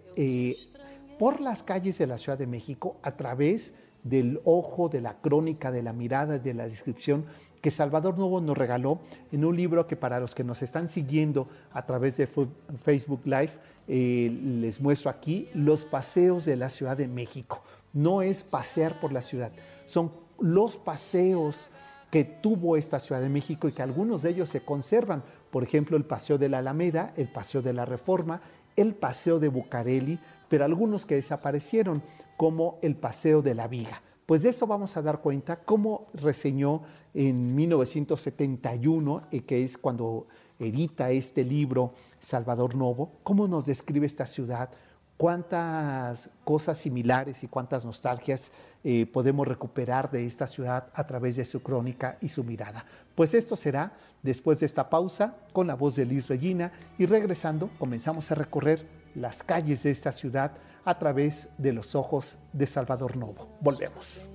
por 1.17 1.41
las 1.41 1.63
calles 1.63 1.98
de 1.98 2.07
la 2.07 2.17
Ciudad 2.17 2.38
de 2.38 2.48
México 2.48 2.98
a 3.03 3.15
través 3.15 3.74
del 4.03 4.39
ojo, 4.45 4.89
de 4.89 5.01
la 5.01 5.15
crónica, 5.15 5.72
de 5.72 5.84
la 5.84 5.93
mirada, 5.93 6.38
de 6.38 6.53
la 6.53 6.67
descripción 6.67 7.25
que 7.65 7.72
Salvador 7.72 8.19
Novo 8.19 8.41
nos 8.41 8.55
regaló 8.55 9.00
en 9.31 9.43
un 9.43 9.57
libro 9.57 9.88
que 9.88 9.95
para 9.95 10.19
los 10.19 10.36
que 10.36 10.43
nos 10.43 10.62
están 10.62 10.88
siguiendo 10.88 11.48
a 11.72 11.84
través 11.84 12.15
de 12.17 12.27
Facebook 12.27 13.22
Live, 13.24 13.50
eh, 13.88 14.29
les 14.62 14.79
muestro 14.79 15.10
aquí 15.10 15.50
los 15.55 15.84
paseos 15.84 16.45
de 16.45 16.57
la 16.57 16.69
Ciudad 16.69 16.95
de 16.95 17.07
México. 17.07 17.63
No 17.91 18.22
es 18.22 18.43
pasear 18.43 19.00
por 19.00 19.12
la 19.12 19.24
ciudad, 19.24 19.51
son 19.88 20.12
los 20.39 20.77
paseos 20.77 21.72
que 22.12 22.24
tuvo 22.24 22.77
esta 22.77 23.00
Ciudad 23.00 23.22
de 23.22 23.29
México 23.29 23.67
y 23.67 23.72
que 23.72 23.81
algunos 23.81 24.22
de 24.22 24.29
ellos 24.29 24.50
se 24.50 24.62
conservan. 24.62 25.24
Por 25.50 25.63
ejemplo, 25.63 25.98
el 25.98 26.05
Paseo 26.05 26.38
de 26.38 26.50
la 26.50 26.60
Alameda, 26.60 27.13
el 27.17 27.29
Paseo 27.29 27.63
de 27.63 27.74
la 27.74 27.86
Reforma, 27.86 28.41
el 28.75 28.93
Paseo 28.93 29.39
de 29.39 29.48
Bucareli, 29.48 30.19
pero 30.50 30.66
algunos 30.66 31.06
que 31.06 31.16
desaparecieron 31.16 32.02
como 32.38 32.80
el 32.82 32.96
Paseo 32.96 33.42
de 33.42 33.56
la 33.56 33.68
Viga. 33.68 34.02
Pues 34.25 34.42
de 34.42 34.50
eso 34.50 34.66
vamos 34.66 34.98
a 34.98 35.04
dar 35.04 35.22
cuenta, 35.22 35.58
cómo 35.58 36.08
reseñó 36.14 36.82
en 37.14 37.56
1971, 37.56 39.28
eh, 39.32 39.42
que 39.42 39.64
es 39.64 39.78
cuando 39.78 40.28
edita 40.58 41.12
este 41.12 41.44
libro 41.44 41.94
Salvador 42.20 42.75
Novo, 42.75 43.12
cómo 43.24 43.48
nos 43.48 43.68
describe 43.68 44.08
esta 44.08 44.25
ciudad, 44.25 44.70
cuántas 45.18 46.30
cosas 46.44 46.78
similares 46.78 47.44
y 47.44 47.48
cuántas 47.48 47.86
nostalgias 47.86 48.52
eh, 48.84 49.06
podemos 49.06 49.48
recuperar 49.48 50.10
de 50.12 50.25
esta 50.25 50.48
ciudad 50.48 50.88
a 50.94 51.06
través 51.06 51.36
de 51.36 51.46
su 51.46 51.62
crónica 51.62 52.18
y 52.20 52.30
su 52.30 52.44
mirada. 52.44 52.86
Pues 53.14 53.34
esto 53.34 53.56
será 53.56 53.94
después 54.24 54.60
de 54.60 54.66
esta 54.66 54.90
pausa 54.90 55.36
con 55.54 55.68
la 55.68 55.75
voz 55.75 55.96
de 55.96 56.06
Liz 56.06 56.28
Regina 56.28 56.72
y 56.98 57.06
regresando 57.06 57.70
comenzamos 57.78 58.32
a 58.32 58.36
recorrer 58.36 59.05
las 59.15 59.43
calles 59.43 59.84
de 59.84 59.91
esta 59.91 60.12
ciudad 60.12 60.51
a 60.84 61.00
través 61.00 61.50
de 61.57 61.74
los 61.74 61.95
ojos 61.95 62.38
de 62.53 62.65
Salvador 62.67 63.17
Novo. 63.17 63.48
Volvemos. 63.62 64.29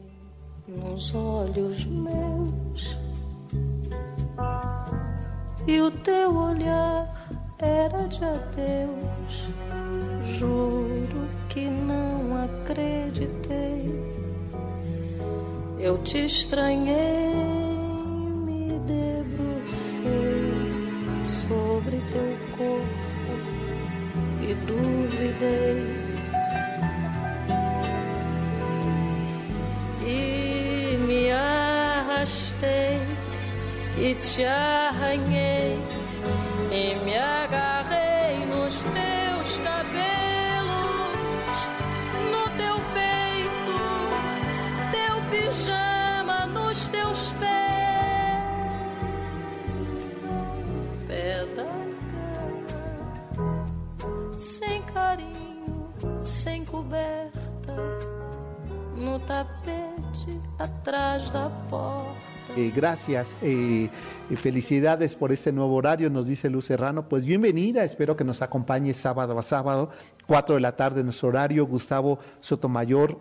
Nos 0.66 1.14
olhos 1.14 1.86
meus 1.86 2.98
e 5.66 5.80
o 5.80 5.90
teu 5.90 6.36
olhar 6.36 7.08
era 7.58 8.08
de 8.08 8.24
adeus. 8.24 9.50
Juro 10.38 11.28
que 11.48 11.68
não 11.68 12.42
acreditei. 12.42 13.90
Eu 15.78 15.98
te 16.02 16.24
estranhei, 16.24 17.34
me 18.44 18.68
debrucei 18.80 20.02
sobre 21.48 22.00
teu 22.12 22.36
corpo 22.56 22.89
e 24.50 24.54
duvidei 24.66 26.10
e 33.96 34.14
te 34.14 34.44
arranhei 34.44 35.78
e 36.72 36.96
me 37.04 37.16
agarrei 37.16 37.79
Eh, 62.56 62.72
gracias, 62.74 63.28
eh, 63.42 63.88
felicidades 64.36 65.14
por 65.14 65.32
este 65.32 65.52
nuevo 65.52 65.74
horario, 65.74 66.10
nos 66.10 66.26
dice 66.26 66.50
Luz 66.50 66.66
Serrano. 66.66 67.08
Pues 67.08 67.24
bienvenida, 67.24 67.84
espero 67.84 68.16
que 68.16 68.24
nos 68.24 68.42
acompañe 68.42 68.92
sábado 68.94 69.38
a 69.38 69.42
sábado, 69.42 69.90
4 70.26 70.56
de 70.56 70.60
la 70.60 70.76
tarde 70.76 71.04
nuestro 71.04 71.28
horario. 71.28 71.66
Gustavo 71.66 72.18
Sotomayor 72.40 73.18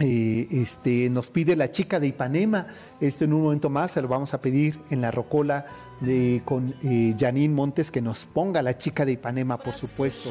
eh, 0.00 0.48
este, 0.50 1.08
nos 1.10 1.28
pide 1.28 1.54
la 1.56 1.70
chica 1.70 2.00
de 2.00 2.08
Ipanema. 2.08 2.66
Esto 3.00 3.24
en 3.24 3.32
un 3.32 3.42
momento 3.42 3.70
más 3.70 3.92
se 3.92 4.02
lo 4.02 4.08
vamos 4.08 4.34
a 4.34 4.40
pedir 4.40 4.78
en 4.90 5.00
la 5.00 5.10
rocola 5.10 5.66
de, 6.00 6.42
con 6.44 6.74
eh, 6.82 7.14
Janine 7.18 7.54
Montes 7.54 7.90
que 7.90 8.00
nos 8.00 8.24
ponga 8.24 8.62
la 8.62 8.76
chica 8.76 9.04
de 9.04 9.12
Ipanema, 9.12 9.58
por 9.58 9.74
supuesto. 9.74 10.30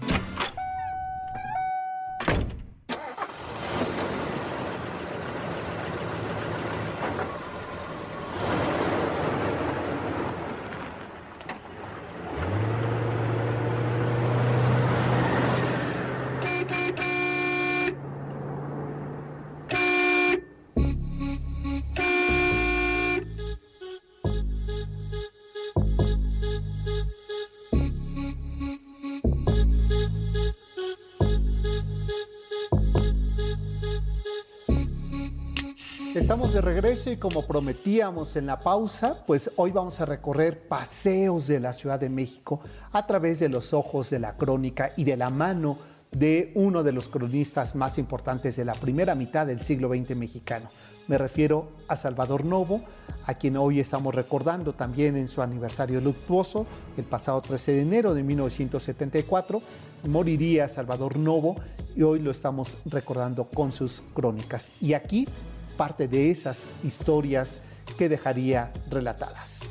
regreso 36.91 37.09
y 37.09 37.15
como 37.15 37.47
prometíamos 37.47 38.35
en 38.35 38.47
la 38.47 38.59
pausa, 38.59 39.23
pues 39.25 39.49
hoy 39.55 39.71
vamos 39.71 40.01
a 40.01 40.05
recorrer 40.05 40.67
paseos 40.67 41.47
de 41.47 41.61
la 41.61 41.71
Ciudad 41.71 41.97
de 41.97 42.09
México 42.09 42.59
a 42.91 43.07
través 43.07 43.39
de 43.39 43.47
los 43.47 43.73
ojos 43.73 44.09
de 44.09 44.19
la 44.19 44.35
crónica 44.35 44.91
y 44.97 45.05
de 45.05 45.15
la 45.15 45.29
mano 45.29 45.77
de 46.11 46.51
uno 46.53 46.83
de 46.83 46.91
los 46.91 47.07
cronistas 47.07 47.75
más 47.75 47.97
importantes 47.97 48.57
de 48.57 48.65
la 48.65 48.73
primera 48.73 49.15
mitad 49.15 49.47
del 49.47 49.61
siglo 49.61 49.87
XX 49.87 50.17
mexicano. 50.17 50.67
Me 51.07 51.17
refiero 51.17 51.69
a 51.87 51.95
Salvador 51.95 52.43
Novo, 52.43 52.81
a 53.25 53.35
quien 53.35 53.55
hoy 53.55 53.79
estamos 53.79 54.13
recordando 54.13 54.73
también 54.73 55.15
en 55.15 55.29
su 55.29 55.41
aniversario 55.41 56.01
luctuoso, 56.01 56.65
el 56.97 57.05
pasado 57.05 57.39
13 57.39 57.71
de 57.71 57.81
enero 57.83 58.13
de 58.13 58.23
1974. 58.23 59.61
Moriría 60.09 60.67
Salvador 60.67 61.15
Novo 61.17 61.55
y 61.95 62.01
hoy 62.01 62.19
lo 62.19 62.31
estamos 62.31 62.77
recordando 62.83 63.45
con 63.45 63.71
sus 63.71 64.03
crónicas. 64.13 64.73
Y 64.81 64.93
aquí 64.93 65.25
parte 65.71 66.07
de 66.07 66.31
esas 66.31 66.67
historias 66.83 67.61
que 67.97 68.09
dejaría 68.09 68.71
relatadas. 68.89 69.61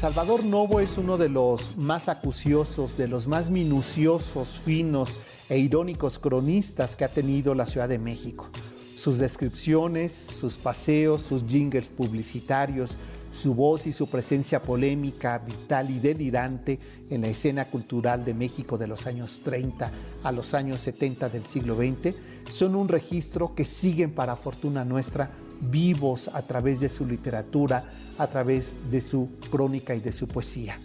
Salvador 0.00 0.44
Novo 0.44 0.78
es 0.78 0.96
uno 0.96 1.18
de 1.18 1.28
los 1.28 1.76
más 1.76 2.08
acuciosos, 2.08 2.96
de 2.96 3.08
los 3.08 3.26
más 3.26 3.50
minuciosos, 3.50 4.60
finos 4.64 5.18
e 5.48 5.58
irónicos 5.58 6.20
cronistas 6.20 6.94
que 6.94 7.04
ha 7.04 7.08
tenido 7.08 7.52
la 7.52 7.66
Ciudad 7.66 7.88
de 7.88 7.98
México. 7.98 8.48
Sus 8.96 9.18
descripciones, 9.18 10.12
sus 10.12 10.54
paseos, 10.54 11.22
sus 11.22 11.44
jingles 11.44 11.88
publicitarios, 11.88 12.96
su 13.32 13.54
voz 13.54 13.86
y 13.86 13.92
su 13.92 14.08
presencia 14.08 14.62
polémica, 14.62 15.38
vital 15.38 15.90
y 15.90 15.98
delirante 15.98 16.78
en 17.10 17.22
la 17.22 17.28
escena 17.28 17.66
cultural 17.66 18.24
de 18.24 18.34
México 18.34 18.78
de 18.78 18.86
los 18.86 19.06
años 19.06 19.40
30 19.44 19.90
a 20.22 20.32
los 20.32 20.54
años 20.54 20.80
70 20.80 21.28
del 21.28 21.44
siglo 21.44 21.76
XX 21.76 22.14
son 22.50 22.74
un 22.74 22.88
registro 22.88 23.54
que 23.54 23.64
siguen 23.64 24.12
para 24.12 24.36
fortuna 24.36 24.84
nuestra 24.84 25.30
vivos 25.60 26.28
a 26.32 26.42
través 26.42 26.80
de 26.80 26.88
su 26.88 27.06
literatura, 27.06 27.84
a 28.16 28.26
través 28.28 28.74
de 28.90 29.00
su 29.00 29.28
crónica 29.50 29.94
y 29.94 30.00
de 30.00 30.12
su 30.12 30.28
poesía. 30.28 30.80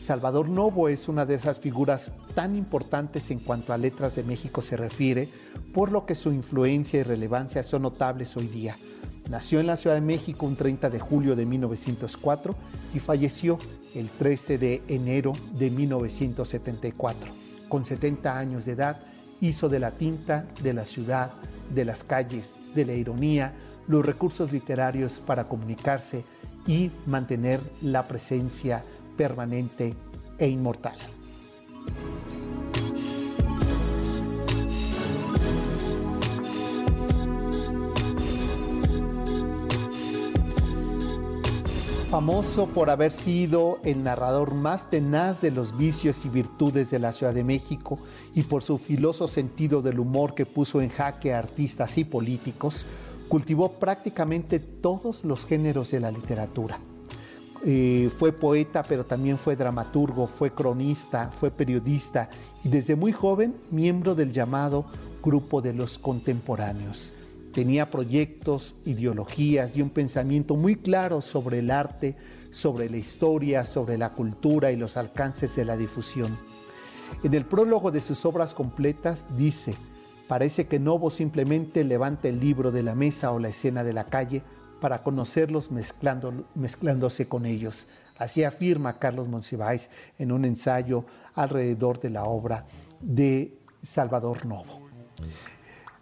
Salvador 0.00 0.48
Novo 0.48 0.88
es 0.88 1.08
una 1.08 1.24
de 1.24 1.34
esas 1.34 1.60
figuras 1.60 2.10
tan 2.34 2.56
importantes 2.56 3.30
en 3.30 3.38
cuanto 3.38 3.72
a 3.72 3.78
letras 3.78 4.16
de 4.16 4.24
México 4.24 4.60
se 4.60 4.76
refiere, 4.76 5.28
por 5.72 5.92
lo 5.92 6.06
que 6.06 6.14
su 6.14 6.32
influencia 6.32 7.00
y 7.00 7.02
relevancia 7.04 7.62
son 7.62 7.82
notables 7.82 8.36
hoy 8.36 8.48
día. 8.48 8.76
Nació 9.30 9.60
en 9.60 9.68
la 9.68 9.76
Ciudad 9.76 9.94
de 9.94 10.00
México 10.00 10.44
un 10.44 10.56
30 10.56 10.90
de 10.90 10.98
julio 10.98 11.36
de 11.36 11.46
1904 11.46 12.56
y 12.92 12.98
falleció 12.98 13.60
el 13.94 14.10
13 14.10 14.58
de 14.58 14.82
enero 14.88 15.34
de 15.56 15.70
1974. 15.70 17.30
Con 17.68 17.86
70 17.86 18.36
años 18.36 18.64
de 18.64 18.72
edad, 18.72 18.96
hizo 19.40 19.68
de 19.68 19.78
la 19.78 19.92
tinta, 19.92 20.46
de 20.64 20.74
la 20.74 20.84
ciudad, 20.84 21.30
de 21.72 21.84
las 21.84 22.02
calles, 22.02 22.56
de 22.74 22.84
la 22.84 22.94
ironía, 22.94 23.54
los 23.86 24.04
recursos 24.04 24.52
literarios 24.52 25.20
para 25.20 25.46
comunicarse 25.46 26.24
y 26.66 26.90
mantener 27.06 27.60
la 27.82 28.08
presencia 28.08 28.84
permanente 29.16 29.94
e 30.38 30.48
inmortal. 30.48 30.96
Famoso 42.10 42.66
por 42.66 42.90
haber 42.90 43.12
sido 43.12 43.78
el 43.84 44.02
narrador 44.02 44.52
más 44.52 44.90
tenaz 44.90 45.40
de 45.40 45.52
los 45.52 45.76
vicios 45.76 46.24
y 46.24 46.28
virtudes 46.28 46.90
de 46.90 46.98
la 46.98 47.12
Ciudad 47.12 47.32
de 47.32 47.44
México 47.44 48.00
y 48.34 48.42
por 48.42 48.64
su 48.64 48.78
filoso 48.78 49.28
sentido 49.28 49.80
del 49.80 50.00
humor 50.00 50.34
que 50.34 50.44
puso 50.44 50.82
en 50.82 50.88
jaque 50.88 51.32
a 51.32 51.38
artistas 51.38 51.96
y 51.98 52.04
políticos, 52.04 52.84
cultivó 53.28 53.74
prácticamente 53.78 54.58
todos 54.58 55.22
los 55.22 55.46
géneros 55.46 55.92
de 55.92 56.00
la 56.00 56.10
literatura. 56.10 56.80
Eh, 57.64 58.10
fue 58.18 58.32
poeta, 58.32 58.82
pero 58.82 59.04
también 59.04 59.38
fue 59.38 59.54
dramaturgo, 59.54 60.26
fue 60.26 60.50
cronista, 60.50 61.30
fue 61.30 61.52
periodista 61.52 62.28
y 62.64 62.70
desde 62.70 62.96
muy 62.96 63.12
joven 63.12 63.54
miembro 63.70 64.16
del 64.16 64.32
llamado 64.32 64.84
Grupo 65.22 65.62
de 65.62 65.74
los 65.74 65.96
Contemporáneos. 65.96 67.14
Tenía 67.52 67.90
proyectos, 67.90 68.76
ideologías 68.84 69.76
y 69.76 69.82
un 69.82 69.90
pensamiento 69.90 70.54
muy 70.56 70.76
claro 70.76 71.20
sobre 71.20 71.58
el 71.58 71.70
arte, 71.70 72.16
sobre 72.50 72.88
la 72.88 72.96
historia, 72.96 73.64
sobre 73.64 73.98
la 73.98 74.10
cultura 74.10 74.70
y 74.70 74.76
los 74.76 74.96
alcances 74.96 75.56
de 75.56 75.64
la 75.64 75.76
difusión. 75.76 76.38
En 77.24 77.34
el 77.34 77.44
prólogo 77.44 77.90
de 77.90 78.00
sus 78.00 78.24
obras 78.24 78.54
completas 78.54 79.24
dice, 79.36 79.74
parece 80.28 80.68
que 80.68 80.78
Novo 80.78 81.10
simplemente 81.10 81.82
levanta 81.82 82.28
el 82.28 82.38
libro 82.38 82.70
de 82.70 82.84
la 82.84 82.94
mesa 82.94 83.32
o 83.32 83.40
la 83.40 83.48
escena 83.48 83.82
de 83.82 83.94
la 83.94 84.04
calle 84.04 84.42
para 84.80 85.02
conocerlos 85.02 85.70
mezclándose 85.72 87.28
con 87.28 87.46
ellos. 87.46 87.88
Así 88.18 88.44
afirma 88.44 88.98
Carlos 88.98 89.28
Monsiváis 89.28 89.90
en 90.18 90.30
un 90.30 90.44
ensayo 90.44 91.04
alrededor 91.34 92.00
de 92.00 92.10
la 92.10 92.24
obra 92.24 92.64
de 93.00 93.58
Salvador 93.82 94.46
Novo. 94.46 94.88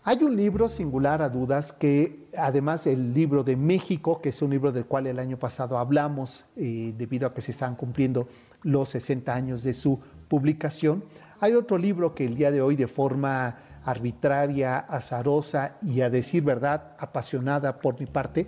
Hay 0.08 0.24
un 0.24 0.36
libro 0.38 0.70
singular 0.70 1.20
a 1.20 1.28
dudas 1.28 1.70
que, 1.70 2.30
además 2.34 2.84
del 2.84 3.12
libro 3.12 3.44
de 3.44 3.56
México, 3.56 4.22
que 4.22 4.30
es 4.30 4.40
un 4.40 4.48
libro 4.48 4.72
del 4.72 4.86
cual 4.86 5.06
el 5.06 5.18
año 5.18 5.38
pasado 5.38 5.76
hablamos 5.76 6.46
eh, 6.56 6.94
debido 6.96 7.26
a 7.26 7.34
que 7.34 7.42
se 7.42 7.50
están 7.50 7.76
cumpliendo 7.76 8.26
los 8.62 8.88
60 8.88 9.34
años 9.34 9.62
de 9.64 9.74
su 9.74 10.00
publicación, 10.28 11.04
hay 11.40 11.52
otro 11.52 11.76
libro 11.76 12.14
que 12.14 12.24
el 12.24 12.36
día 12.36 12.50
de 12.50 12.62
hoy 12.62 12.74
de 12.74 12.86
forma 12.86 13.58
arbitraria, 13.84 14.78
azarosa 14.78 15.76
y 15.82 16.00
a 16.00 16.08
decir 16.08 16.42
verdad, 16.42 16.96
apasionada 16.98 17.78
por 17.78 18.00
mi 18.00 18.06
parte, 18.06 18.46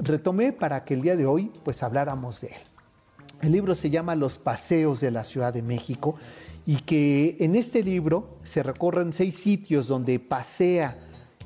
retomé 0.00 0.52
para 0.52 0.84
que 0.84 0.92
el 0.92 1.00
día 1.00 1.16
de 1.16 1.24
hoy 1.24 1.50
pues 1.64 1.82
habláramos 1.82 2.42
de 2.42 2.48
él. 2.48 2.62
El 3.40 3.52
libro 3.52 3.74
se 3.74 3.88
llama 3.88 4.14
Los 4.14 4.36
Paseos 4.36 5.00
de 5.00 5.10
la 5.10 5.24
Ciudad 5.24 5.54
de 5.54 5.62
México 5.62 6.16
y 6.68 6.80
que 6.80 7.38
en 7.40 7.56
este 7.56 7.82
libro 7.82 8.36
se 8.42 8.62
recorren 8.62 9.14
seis 9.14 9.36
sitios 9.36 9.88
donde 9.88 10.20
pasea, 10.20 10.98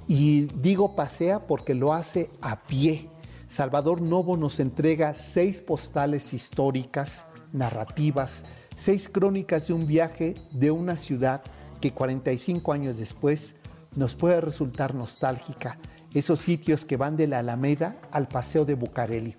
y 0.08 0.48
digo 0.60 0.96
pasea 0.96 1.46
porque 1.46 1.76
lo 1.76 1.92
hace 1.92 2.28
a 2.40 2.64
pie. 2.64 3.08
Salvador 3.48 4.00
Novo 4.00 4.36
nos 4.36 4.58
entrega 4.58 5.14
seis 5.14 5.60
postales 5.60 6.34
históricas, 6.34 7.24
narrativas, 7.52 8.42
seis 8.76 9.08
crónicas 9.08 9.68
de 9.68 9.74
un 9.74 9.86
viaje 9.86 10.34
de 10.50 10.72
una 10.72 10.96
ciudad 10.96 11.42
que 11.80 11.92
45 11.92 12.72
años 12.72 12.96
después 12.96 13.54
nos 13.94 14.16
puede 14.16 14.40
resultar 14.40 14.92
nostálgica, 14.92 15.78
esos 16.12 16.40
sitios 16.40 16.84
que 16.84 16.96
van 16.96 17.16
de 17.16 17.28
la 17.28 17.38
Alameda 17.38 17.96
al 18.10 18.26
Paseo 18.26 18.64
de 18.64 18.74
Bucareli. 18.74 19.36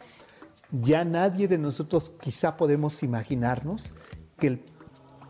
Ya 0.71 1.03
nadie 1.03 1.49
de 1.49 1.57
nosotros 1.57 2.13
quizá 2.21 2.55
podemos 2.55 3.03
imaginarnos 3.03 3.93
que 4.39 4.63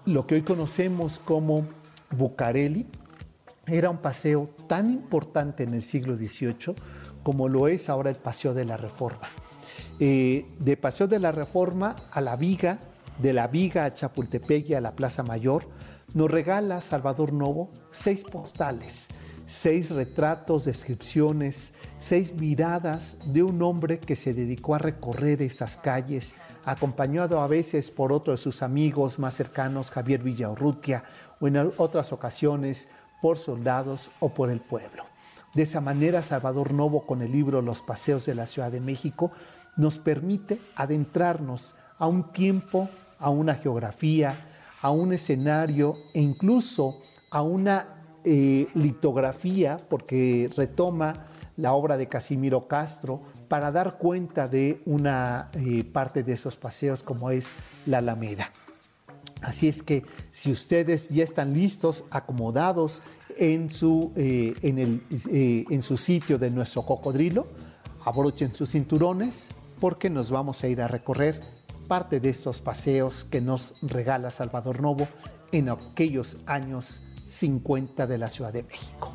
lo 0.06 0.28
que 0.28 0.36
hoy 0.36 0.42
conocemos 0.42 1.20
como 1.20 1.68
Bucareli 2.12 2.86
era 3.68 3.90
un 3.90 3.98
paseo 3.98 4.50
tan 4.68 4.92
importante 4.92 5.64
en 5.64 5.74
el 5.74 5.84
siglo 5.84 6.18
XVIII 6.18 6.76
como 7.24 7.48
lo 7.48 7.68
es 7.70 7.90
ahora 7.90 8.10
el 8.10 8.18
Paseo 8.18 8.54
de 8.54 8.66
la 8.66 8.76
Reforma. 8.76 9.30
Eh, 10.00 10.46
de 10.60 10.78
Paseo 10.78 11.08
de 11.08 11.20
la 11.20 11.32
Reforma 11.32 11.96
a 12.12 12.20
la 12.20 12.36
Viga, 12.36 12.80
de 13.20 13.32
la 13.32 13.48
Viga 13.48 13.86
a 13.86 13.94
Chapultepec 13.94 14.70
y 14.70 14.74
a 14.74 14.82
la 14.82 14.92
Plaza 14.92 15.24
Mayor, 15.24 15.66
nos 16.14 16.30
regala 16.30 16.82
Salvador 16.82 17.32
Novo 17.32 17.72
seis 17.92 18.24
postales, 18.24 19.08
seis 19.48 19.90
retratos, 19.90 20.66
descripciones, 20.66 21.74
seis 22.00 22.34
miradas 22.36 23.18
de 23.26 23.44
un 23.44 23.62
hombre 23.62 24.00
que 24.00 24.18
se 24.18 24.34
dedicó 24.34 24.76
a 24.76 24.80
recorrer 24.80 25.42
estas 25.42 25.78
calles, 25.78 26.36
acompañado 26.66 27.42
a 27.42 27.48
veces 27.48 27.92
por 27.92 28.12
otro 28.12 28.32
de 28.32 28.38
sus 28.38 28.62
amigos 28.62 29.20
más 29.20 29.34
cercanos, 29.34 29.92
Javier 29.92 30.22
Villaurrutia, 30.24 31.04
o 31.40 31.48
en 31.48 31.58
otras 31.78 32.14
ocasiones 32.14 32.88
por 33.22 33.38
soldados 33.38 34.12
o 34.20 34.30
por 34.30 34.50
el 34.50 34.60
pueblo. 34.60 35.04
De 35.54 35.64
esa 35.64 35.82
manera, 35.82 36.24
Salvador 36.24 36.74
Novo, 36.74 37.06
con 37.06 37.22
el 37.22 37.32
libro 37.32 37.62
Los 37.62 37.82
Paseos 37.82 38.26
de 38.26 38.36
la 38.36 38.48
Ciudad 38.48 38.72
de 38.72 38.82
México, 38.82 39.32
nos 39.78 40.00
permite 40.00 40.60
adentrarnos 40.76 41.76
a 42.00 42.08
un 42.08 42.32
tiempo, 42.32 42.90
a 43.20 43.30
una 43.30 43.56
geografía, 43.56 44.48
a 44.82 44.92
un 44.92 45.14
escenario 45.14 45.96
e 46.14 46.22
incluso 46.22 47.02
a 47.32 47.42
una 47.42 47.88
eh, 48.26 48.68
litografía, 48.74 49.78
porque 49.90 50.50
retoma 50.56 51.28
la 51.58 51.74
obra 51.74 51.98
de 51.98 52.08
Casimiro 52.08 52.68
Castro, 52.68 53.22
para 53.48 53.72
dar 53.72 53.98
cuenta 53.98 54.48
de 54.48 54.82
una 54.86 55.50
eh, 55.54 55.84
parte 55.84 56.24
de 56.24 56.34
esos 56.34 56.58
paseos 56.58 57.04
como 57.04 57.30
es 57.30 57.50
la 57.86 58.00
Alameda. 58.00 58.52
Así 59.42 59.68
es 59.68 59.84
que 59.84 60.04
si 60.32 60.52
ustedes 60.52 61.10
ya 61.10 61.24
están 61.24 61.54
listos, 61.54 62.06
acomodados 62.12 63.02
en 63.38 63.70
su, 63.70 64.14
eh, 64.16 64.56
en, 64.62 64.80
el, 64.80 65.04
eh, 65.30 65.66
en 65.70 65.82
su 65.82 65.98
sitio 65.98 66.38
de 66.38 66.50
nuestro 66.50 66.84
cocodrilo, 66.84 67.48
abrochen 68.06 68.54
sus 68.54 68.70
cinturones 68.70 69.50
porque 69.80 70.10
nos 70.10 70.32
vamos 70.32 70.64
a 70.64 70.68
ir 70.68 70.82
a 70.82 70.88
recorrer 70.88 71.42
parte 71.88 72.20
de 72.20 72.30
estos 72.30 72.62
paseos 72.62 73.26
que 73.26 73.42
nos 73.42 73.74
regala 73.82 74.32
Salvador 74.32 74.82
Novo 74.82 75.08
en 75.52 75.70
aquellos 75.70 76.38
años 76.46 77.02
50 77.28 78.08
de 78.08 78.18
la 78.18 78.30
Ciudad 78.30 78.54
de 78.54 78.64
México. 78.64 79.12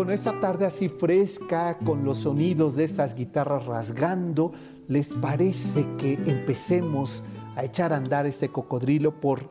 Con 0.00 0.10
esta 0.10 0.40
tarde 0.40 0.64
así 0.64 0.88
fresca, 0.88 1.76
con 1.84 2.04
los 2.04 2.20
sonidos 2.20 2.74
de 2.74 2.84
estas 2.84 3.14
guitarras 3.14 3.66
rasgando, 3.66 4.50
¿les 4.88 5.08
parece 5.12 5.86
que 5.98 6.14
empecemos 6.14 7.22
a 7.54 7.66
echar 7.66 7.92
a 7.92 7.98
andar 7.98 8.24
este 8.24 8.48
cocodrilo 8.48 9.20
por, 9.20 9.50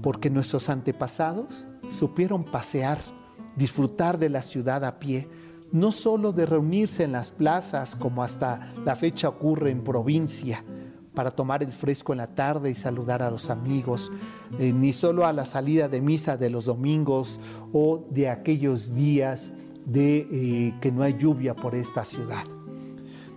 porque 0.00 0.30
nuestros 0.30 0.70
antepasados 0.70 1.66
supieron 1.92 2.44
pasear, 2.44 2.96
disfrutar 3.56 4.18
de 4.18 4.30
la 4.30 4.42
ciudad 4.42 4.86
a 4.86 4.98
pie, 4.98 5.28
no 5.70 5.92
solo 5.92 6.32
de 6.32 6.46
reunirse 6.46 7.04
en 7.04 7.12
las 7.12 7.30
plazas 7.32 7.94
como 7.94 8.22
hasta 8.22 8.72
la 8.86 8.96
fecha 8.96 9.28
ocurre 9.28 9.70
en 9.70 9.84
provincia, 9.84 10.64
para 11.14 11.30
tomar 11.30 11.62
el 11.62 11.70
fresco 11.70 12.12
en 12.12 12.18
la 12.18 12.34
tarde 12.34 12.70
y 12.70 12.74
saludar 12.74 13.20
a 13.20 13.30
los 13.30 13.50
amigos, 13.50 14.10
eh, 14.58 14.72
ni 14.72 14.94
solo 14.94 15.26
a 15.26 15.34
la 15.34 15.44
salida 15.44 15.88
de 15.88 16.00
misa 16.00 16.38
de 16.38 16.48
los 16.48 16.64
domingos 16.64 17.38
o 17.74 18.02
de 18.10 18.30
aquellos 18.30 18.94
días 18.94 19.52
de 19.86 20.28
eh, 20.30 20.74
que 20.80 20.92
no 20.92 21.02
hay 21.02 21.16
lluvia 21.18 21.54
por 21.54 21.74
esta 21.74 22.04
ciudad. 22.04 22.44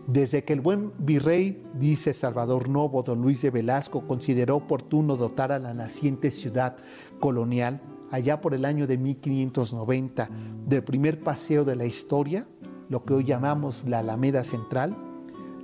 Desde 0.08 0.46
que 0.46 0.54
el 0.54 0.62
buen 0.62 0.94
virrey, 1.00 1.62
dice 1.74 2.14
Salvador 2.14 2.70
Novo, 2.70 3.04
don 3.04 3.22
Luis 3.22 3.42
de 3.42 3.50
Velasco, 3.50 4.08
consideró 4.08 4.56
oportuno 4.56 5.18
dotar 5.18 5.52
a 5.52 5.60
la 5.60 5.74
naciente 5.74 6.32
ciudad 6.32 6.78
colonial, 7.20 7.82
allá 8.10 8.40
por 8.40 8.54
el 8.54 8.64
año 8.64 8.88
de 8.88 8.98
1590, 8.98 10.30
del 10.66 10.84
primer 10.84 11.20
paseo 11.20 11.66
de 11.66 11.76
la 11.76 11.84
historia, 11.84 12.48
lo 12.88 13.04
que 13.04 13.16
hoy 13.16 13.26
llamamos 13.26 13.84
la 13.86 14.00
Alameda 14.00 14.46
Central, 14.46 14.96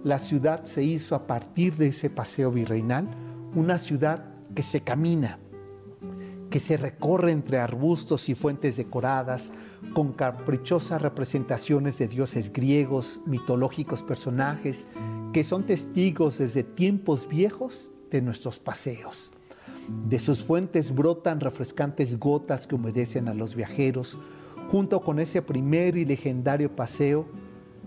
la 0.04 0.20
ciudad 0.20 0.66
se 0.66 0.84
hizo 0.84 1.16
a 1.16 1.26
partir 1.26 1.78
de 1.78 1.88
ese 1.88 2.10
paseo 2.10 2.52
virreinal 2.52 3.08
una 3.56 3.78
ciudad 3.78 4.26
que 4.54 4.64
se 4.64 4.82
camina, 4.82 5.40
que 6.50 6.60
se 6.60 6.76
recorre 6.76 7.32
entre 7.32 7.60
arbustos 7.60 8.28
y 8.28 8.36
fuentes 8.36 8.76
decoradas, 8.76 9.54
con 9.94 10.14
caprichosas 10.14 11.02
representaciones 11.02 11.98
de 11.98 12.08
dioses 12.08 12.52
griegos, 12.52 13.20
mitológicos 13.26 14.02
personajes, 14.02 14.88
que 15.34 15.44
son 15.44 15.66
testigos 15.66 16.38
desde 16.38 16.64
tiempos 16.64 17.28
viejos 17.28 17.92
de 18.10 18.22
nuestros 18.22 18.60
paseos. 18.60 19.32
De 20.08 20.20
sus 20.20 20.44
fuentes 20.44 20.94
brotan 20.94 21.40
refrescantes 21.40 22.18
gotas 22.18 22.68
que 22.68 22.76
humedecen 22.76 23.28
a 23.28 23.34
los 23.34 23.56
viajeros. 23.56 24.18
Junto 24.70 25.02
con 25.02 25.20
ese 25.20 25.42
primer 25.42 25.98
y 25.98 26.06
legendario 26.06 26.74
paseo, 26.74 27.28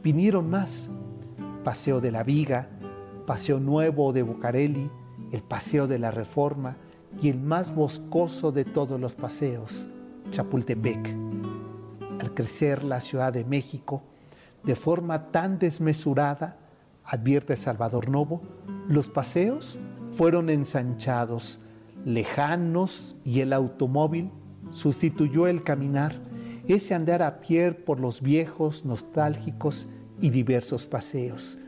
vinieron 0.02 0.50
más. 0.50 0.90
Paseo 1.64 2.00
de 2.00 2.12
la 2.12 2.22
Viga, 2.22 2.68
Paseo 3.26 3.58
Nuevo 3.58 4.12
de 4.12 4.22
Bucareli, 4.22 4.88
el 5.32 5.42
Paseo 5.42 5.88
de 5.88 5.98
la 5.98 6.12
Reforma 6.12 6.76
y 7.20 7.28
el 7.28 7.40
más 7.40 7.74
boscoso 7.74 8.52
de 8.52 8.64
todos 8.64 9.00
los 9.00 9.14
paseos, 9.14 9.88
Chapultepec 10.30 11.55
crecer 12.36 12.84
la 12.84 13.00
Ciudad 13.00 13.32
de 13.32 13.44
México 13.44 14.04
de 14.66 14.74
forma 14.74 15.30
tan 15.30 15.58
desmesurada, 15.58 16.56
advierte 17.04 17.56
Salvador 17.56 18.08
Novo, 18.10 18.42
los 18.88 19.08
paseos 19.08 19.78
fueron 20.12 20.50
ensanchados, 20.50 21.60
lejanos 22.04 23.16
y 23.24 23.40
el 23.40 23.52
automóvil 23.52 24.30
sustituyó 24.70 25.46
el 25.46 25.62
caminar, 25.62 26.14
ese 26.66 26.94
andar 26.94 27.22
a 27.22 27.40
pie 27.40 27.72
por 27.72 28.00
los 28.00 28.20
viejos, 28.20 28.84
nostálgicos 28.84 29.88
y 30.20 30.30
diversos 30.30 30.86
paseos. 30.86 31.58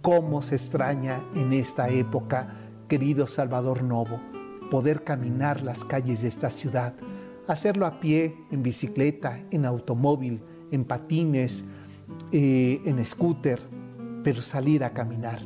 ¿Cómo 0.00 0.40
se 0.40 0.54
extraña 0.54 1.22
en 1.34 1.52
esta 1.52 1.90
época, 1.90 2.48
querido 2.88 3.26
Salvador 3.26 3.82
Novo, 3.82 4.18
poder 4.70 5.04
caminar 5.04 5.60
las 5.60 5.84
calles 5.84 6.22
de 6.22 6.28
esta 6.28 6.48
ciudad? 6.48 6.94
Hacerlo 7.46 7.86
a 7.86 8.00
pie, 8.00 8.34
en 8.50 8.62
bicicleta, 8.62 9.40
en 9.50 9.64
automóvil, 9.64 10.42
en 10.70 10.84
patines, 10.84 11.64
eh, 12.32 12.80
en 12.84 13.04
scooter, 13.04 13.60
pero 14.22 14.42
salir 14.42 14.84
a 14.84 14.92
caminar. 14.92 15.40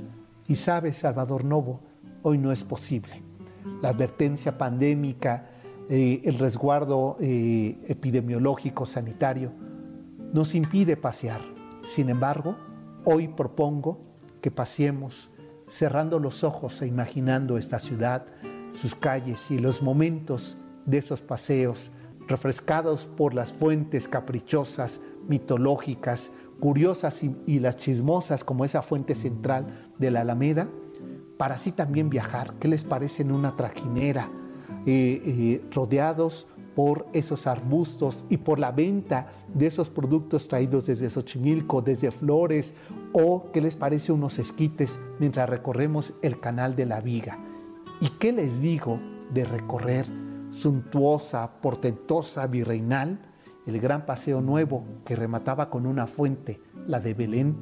Y 0.46 0.56
sabe, 0.56 0.92
Salvador 0.92 1.44
Novo, 1.44 1.80
hoy 2.22 2.38
no 2.38 2.52
es 2.52 2.64
posible. 2.64 3.22
La 3.82 3.90
advertencia 3.90 4.56
pandémica, 4.56 5.50
eh, 5.88 6.22
el 6.24 6.38
resguardo 6.38 7.16
eh, 7.20 7.78
epidemiológico 7.86 8.86
sanitario 8.86 9.52
nos 10.32 10.54
impide 10.54 10.96
pasear. 10.96 11.40
Sin 11.82 12.08
embargo, 12.08 12.56
hoy 13.04 13.28
propongo 13.28 13.98
que 14.40 14.50
paseemos 14.50 15.30
cerrando 15.68 16.18
los 16.18 16.44
ojos 16.44 16.80
e 16.82 16.86
imaginando 16.86 17.58
esta 17.58 17.78
ciudad, 17.78 18.26
sus 18.72 18.94
calles 18.94 19.50
y 19.50 19.58
los 19.58 19.82
momentos 19.82 20.59
de 20.86 20.98
esos 20.98 21.22
paseos, 21.22 21.90
refrescados 22.28 23.06
por 23.06 23.34
las 23.34 23.52
fuentes 23.52 24.08
caprichosas, 24.08 25.00
mitológicas, 25.28 26.30
curiosas 26.60 27.22
y, 27.24 27.58
las 27.58 27.76
chismosas 27.76 28.44
como 28.44 28.64
esa 28.64 28.82
fuente 28.82 29.14
central 29.14 29.66
de 29.98 30.10
la 30.10 30.20
Alameda, 30.20 30.68
para 31.38 31.54
así 31.54 31.72
también 31.72 32.10
viajar. 32.10 32.54
¿Qué 32.60 32.68
les 32.68 32.84
parece 32.84 33.22
en 33.22 33.32
una 33.32 33.56
trajinera, 33.56 34.30
eh, 34.86 35.22
eh, 35.24 35.64
rodeados 35.72 36.46
por 36.76 37.06
esos 37.12 37.46
arbustos 37.46 38.24
y 38.28 38.36
por 38.36 38.60
la 38.60 38.70
venta 38.70 39.32
de 39.52 39.66
esos 39.66 39.90
productos 39.90 40.46
traídos 40.48 40.86
desde 40.86 41.10
Xochimilco, 41.10 41.82
desde 41.82 42.10
Flores, 42.10 42.74
o 43.12 43.50
qué 43.52 43.60
les 43.60 43.74
parece 43.74 44.12
unos 44.12 44.38
esquites 44.38 44.98
mientras 45.18 45.48
recorremos 45.48 46.14
el 46.22 46.38
canal 46.38 46.76
de 46.76 46.86
la 46.86 47.00
Viga? 47.00 47.38
¿Y 48.00 48.08
qué 48.18 48.32
les 48.32 48.60
digo 48.60 49.00
de 49.32 49.44
recorrer 49.44 50.06
suntuosa, 50.50 51.60
portentosa, 51.60 52.46
virreinal, 52.46 53.18
el 53.66 53.80
gran 53.80 54.06
paseo 54.06 54.40
nuevo 54.40 54.84
que 55.04 55.16
remataba 55.16 55.70
con 55.70 55.86
una 55.86 56.06
fuente, 56.06 56.60
la 56.86 57.00
de 57.00 57.14
Belén, 57.14 57.56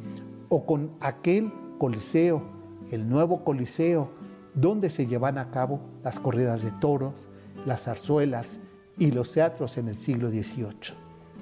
o 0.48 0.64
con 0.64 0.92
aquel 1.00 1.52
coliseo, 1.78 2.42
el 2.90 3.08
nuevo 3.08 3.44
coliseo, 3.44 4.10
donde 4.54 4.90
se 4.90 5.06
llevan 5.06 5.38
a 5.38 5.50
cabo 5.50 5.80
las 6.02 6.18
corridas 6.18 6.62
de 6.62 6.72
toros, 6.72 7.28
las 7.66 7.82
zarzuelas 7.82 8.60
y 8.98 9.10
los 9.12 9.32
teatros 9.32 9.78
en 9.78 9.88
el 9.88 9.96
siglo 9.96 10.30
XVIII. 10.30 10.94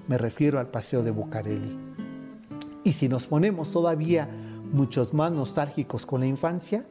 Me 0.08 0.18
refiero 0.18 0.58
al 0.58 0.68
paseo 0.68 1.02
de 1.02 1.10
Bucareli. 1.10 1.78
Y 2.84 2.92
si 2.92 3.08
nos 3.08 3.26
ponemos 3.26 3.72
todavía 3.72 4.28
muchos 4.72 5.14
más 5.14 5.32
nostálgicos 5.32 6.06
con 6.06 6.20
la 6.20 6.26
infancia, 6.26 6.86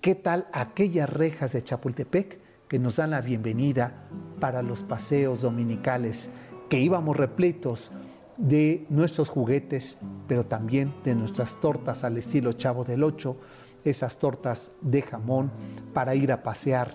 ¿qué 0.00 0.14
tal 0.14 0.46
aquellas 0.52 1.08
rejas 1.08 1.52
de 1.52 1.62
Chapultepec 1.62 2.38
que 2.68 2.78
nos 2.78 2.96
dan 2.96 3.10
la 3.10 3.20
bienvenida 3.20 3.94
para 4.40 4.62
los 4.62 4.82
paseos 4.82 5.42
dominicales, 5.42 6.28
que 6.68 6.78
íbamos 6.78 7.16
repletos 7.16 7.92
de 8.36 8.86
nuestros 8.88 9.28
juguetes, 9.28 9.96
pero 10.28 10.44
también 10.44 10.94
de 11.02 11.14
nuestras 11.14 11.58
tortas 11.60 12.04
al 12.04 12.18
estilo 12.18 12.52
Chavo 12.52 12.84
del 12.84 13.02
Ocho, 13.02 13.36
esas 13.84 14.18
tortas 14.18 14.72
de 14.82 15.02
jamón 15.02 15.50
para 15.94 16.14
ir 16.14 16.30
a 16.30 16.42
pasear 16.42 16.94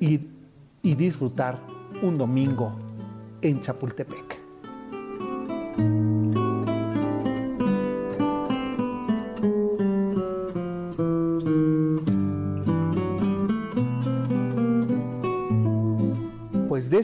y, 0.00 0.28
disfrutar 0.82 1.60
un 2.02 2.18
domingo 2.18 2.72
en 3.40 3.60
Chapultepec. 3.60 4.41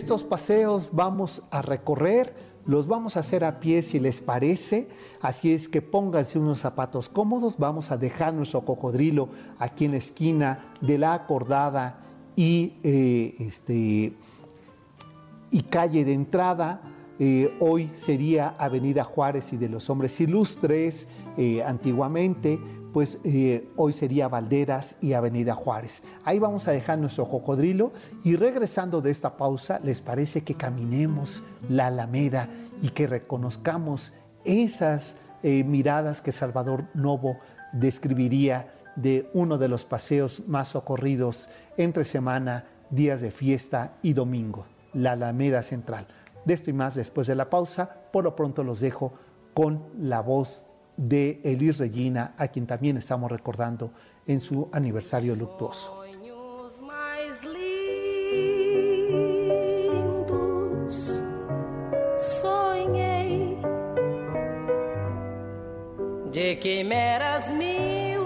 Estos 0.09 0.25
paseos 0.25 0.89
vamos 0.93 1.43
a 1.51 1.61
recorrer, 1.61 2.33
los 2.65 2.87
vamos 2.87 3.19
a 3.19 3.21
hacer 3.21 3.45
a 3.45 3.61
pie 3.61 3.83
si 3.83 4.01
les 4.01 4.23
parece, 4.23 4.89
así 5.21 5.53
es 5.53 5.69
que 5.69 5.83
pónganse 5.83 6.39
unos 6.39 6.61
zapatos 6.61 7.11
cómodos, 7.11 7.59
vamos 7.59 7.93
a 7.93 7.99
dejar 7.99 8.33
nuestro 8.33 8.65
cocodrilo 8.65 9.29
aquí 9.59 9.85
en 9.85 9.91
la 9.91 9.99
esquina 9.99 10.73
de 10.81 10.97
la 10.97 11.13
acordada 11.13 11.99
y 12.37 12.73
eh, 12.85 13.35
este, 13.39 14.15
y 15.51 15.63
calle 15.69 16.07
de 16.07 16.15
entrada. 16.15 16.81
Eh, 17.19 17.55
hoy 17.61 17.91
sería 17.93 18.55
Avenida 18.59 19.05
Juárez 19.05 19.53
y 19.53 19.59
de 19.59 19.69
los 19.69 19.91
Hombres 19.91 20.19
Ilustres, 20.23 21.07
eh, 21.37 21.63
antiguamente, 21.63 22.59
pues 22.99 23.21
eh, 23.23 23.65
hoy 23.77 23.93
sería 23.93 24.27
Valderas 24.27 24.97
y 25.01 25.13
Avenida 25.13 25.55
Juárez. 25.55 26.03
Ahí 26.25 26.41
vamos 26.41 26.67
a 26.67 26.73
dejar 26.73 26.99
nuestro 26.99 27.29
cocodrilo 27.29 27.93
y 28.25 28.35
regresando 28.35 29.01
de 29.01 29.13
esta 29.13 29.37
pausa, 29.37 29.79
¿les 29.85 30.01
parece 30.01 30.43
que 30.43 30.57
caminemos 30.57 31.45
la 31.69 31.87
Alameda 31.87 32.49
y 32.83 32.89
que 32.89 33.07
reconozcamos 33.07 34.15
esas 34.45 35.15
miradas 35.45 36.21
que 36.21 36.33
Salvador 36.33 36.87
Novo 36.93 37.37
describiría 37.73 38.75
de 38.97 39.31
uno 39.33 39.59
de 39.59 39.69
los 39.69 39.85
paseos 39.85 40.49
más 40.49 40.75
ocurridos 40.75 41.49
entre 41.77 42.05
semana, 42.05 42.65
días 42.91 43.21
de 43.21 43.31
fiesta 43.31 43.93
y 44.03 44.13
domingo? 44.13 44.67
la 44.93 45.13
Alameda 45.13 45.63
Central. 45.63 46.09
De 46.45 46.55
esto 46.55 46.71
y 46.71 46.73
más 46.73 46.97
después 46.97 47.29
de 47.29 47.37
la 47.37 47.49
pausa. 47.49 47.95
Por 48.13 48.25
lo 48.25 48.35
pronto 48.35 48.65
los 48.65 48.81
dejo 48.81 49.13
con 49.55 49.85
la 49.97 50.21
voz 50.21 50.67
de 50.99 51.41
Elis 51.45 51.79
Regina, 51.79 52.35
a 52.37 52.49
quien 52.49 52.67
también 52.67 52.99
estamos 52.99 53.33
recordando 53.33 53.93
en 54.27 54.41
su 54.41 54.69
aniversario 54.73 55.35
luctuoso. 55.35 55.99
de 66.39 66.59
quimeras 66.61 67.53
mil, 67.53 68.21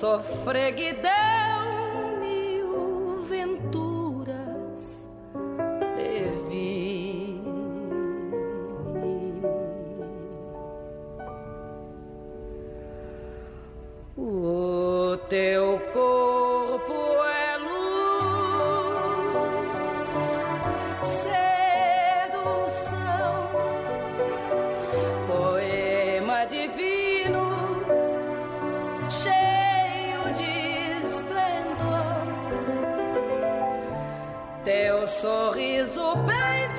sofreguidez. 0.00 1.25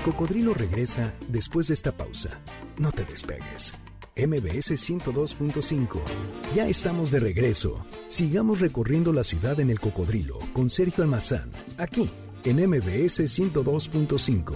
El 0.00 0.04
cocodrilo 0.12 0.54
regresa 0.54 1.12
después 1.28 1.68
de 1.68 1.74
esta 1.74 1.92
pausa. 1.92 2.30
No 2.78 2.90
te 2.90 3.04
despegues. 3.04 3.74
MBS 4.16 4.72
102.5. 4.72 6.00
Ya 6.54 6.66
estamos 6.68 7.10
de 7.10 7.20
regreso. 7.20 7.84
Sigamos 8.08 8.60
recorriendo 8.60 9.12
la 9.12 9.22
ciudad 9.24 9.60
en 9.60 9.68
el 9.68 9.78
cocodrilo 9.78 10.38
con 10.54 10.70
Sergio 10.70 11.04
Almazán, 11.04 11.50
aquí 11.76 12.08
en 12.44 12.66
MBS 12.66 13.24
102.5. 13.24 14.54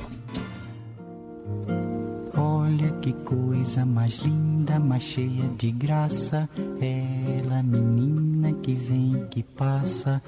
Olha 2.39 3.01
que 3.03 3.13
coisa 3.13 3.85
mais 3.85 4.23
linda, 4.23 4.81
mais 4.81 5.03
cheia 5.03 5.47
de 5.59 5.73
graça. 5.73 6.49
Ela, 6.81 7.63
menina 7.63 8.51
que 8.63 8.75
vem 8.75 9.17
e 9.17 9.29
que 9.29 9.43
passa, 9.43 10.23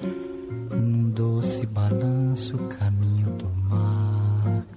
num 0.69 1.09
doce 1.09 1.65
balanço, 1.65 2.55
caminho 2.69 3.31
do 3.31 3.49
mar. 3.67 4.76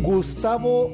Gustavo, 0.00 0.90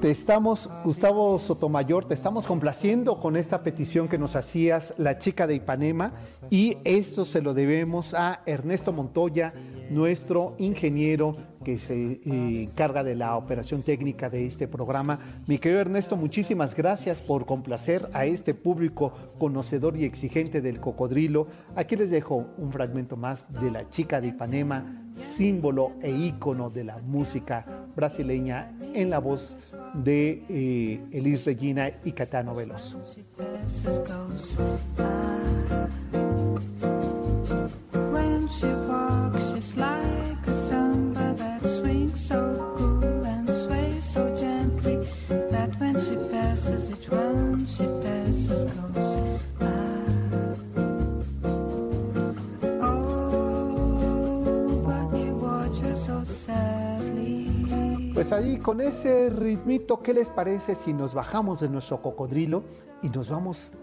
te 0.00 0.10
estamos, 0.10 0.70
Gustavo 0.84 1.36
Sotomayor, 1.38 2.04
te 2.04 2.14
estamos 2.14 2.46
complaciendo 2.46 3.18
con 3.18 3.36
esta 3.36 3.64
petición 3.64 4.08
que 4.08 4.18
nos 4.18 4.36
hacías 4.36 4.94
la 4.98 5.18
chica 5.18 5.48
de 5.48 5.56
Ipanema 5.56 6.12
y 6.50 6.76
esto 6.84 7.24
se 7.24 7.42
lo 7.42 7.52
debemos 7.52 8.14
a 8.14 8.42
Ernesto 8.46 8.92
Montoya, 8.92 9.52
nuestro 9.90 10.54
ingeniero 10.58 11.36
que 11.64 11.78
se 11.78 11.94
eh, 11.94 12.20
encarga 12.62 13.02
de 13.02 13.16
la 13.16 13.36
operación 13.36 13.82
técnica 13.82 14.30
de 14.30 14.46
este 14.46 14.68
programa. 14.68 15.18
Mi 15.46 15.58
querido 15.58 15.80
Ernesto, 15.80 16.16
muchísimas 16.16 16.76
gracias 16.76 17.20
por 17.20 17.46
complacer 17.46 18.08
a 18.12 18.26
este 18.26 18.54
público 18.54 19.12
conocedor 19.38 19.96
y 19.96 20.04
exigente 20.04 20.60
del 20.60 20.78
cocodrilo. 20.78 21.48
Aquí 21.74 21.96
les 21.96 22.10
dejo 22.10 22.46
un 22.58 22.70
fragmento 22.70 23.16
más 23.16 23.52
de 23.60 23.70
la 23.70 23.88
chica 23.90 24.20
de 24.20 24.28
Ipanema, 24.28 25.04
símbolo 25.18 25.92
e 26.02 26.10
ícono 26.10 26.70
de 26.70 26.84
la 26.84 26.98
música 26.98 27.66
brasileña 27.96 28.72
en 28.94 29.10
la 29.10 29.18
voz 29.18 29.56
de 29.94 30.44
eh, 30.48 31.00
Elis 31.12 31.44
Regina 31.44 31.90
y 32.04 32.12
Catano 32.12 32.54
Veloso. 32.54 33.00
Con 58.64 58.80
ese 58.80 59.28
ritmito, 59.28 60.02
¿qué 60.02 60.14
les 60.14 60.30
parece 60.30 60.74
si 60.74 60.94
nos 60.94 61.12
bajamos 61.12 61.60
de 61.60 61.68
nuestro 61.68 62.00
cocodrilo 62.00 62.64
y 63.02 63.10
nos 63.10 63.28
vamos 63.28 63.74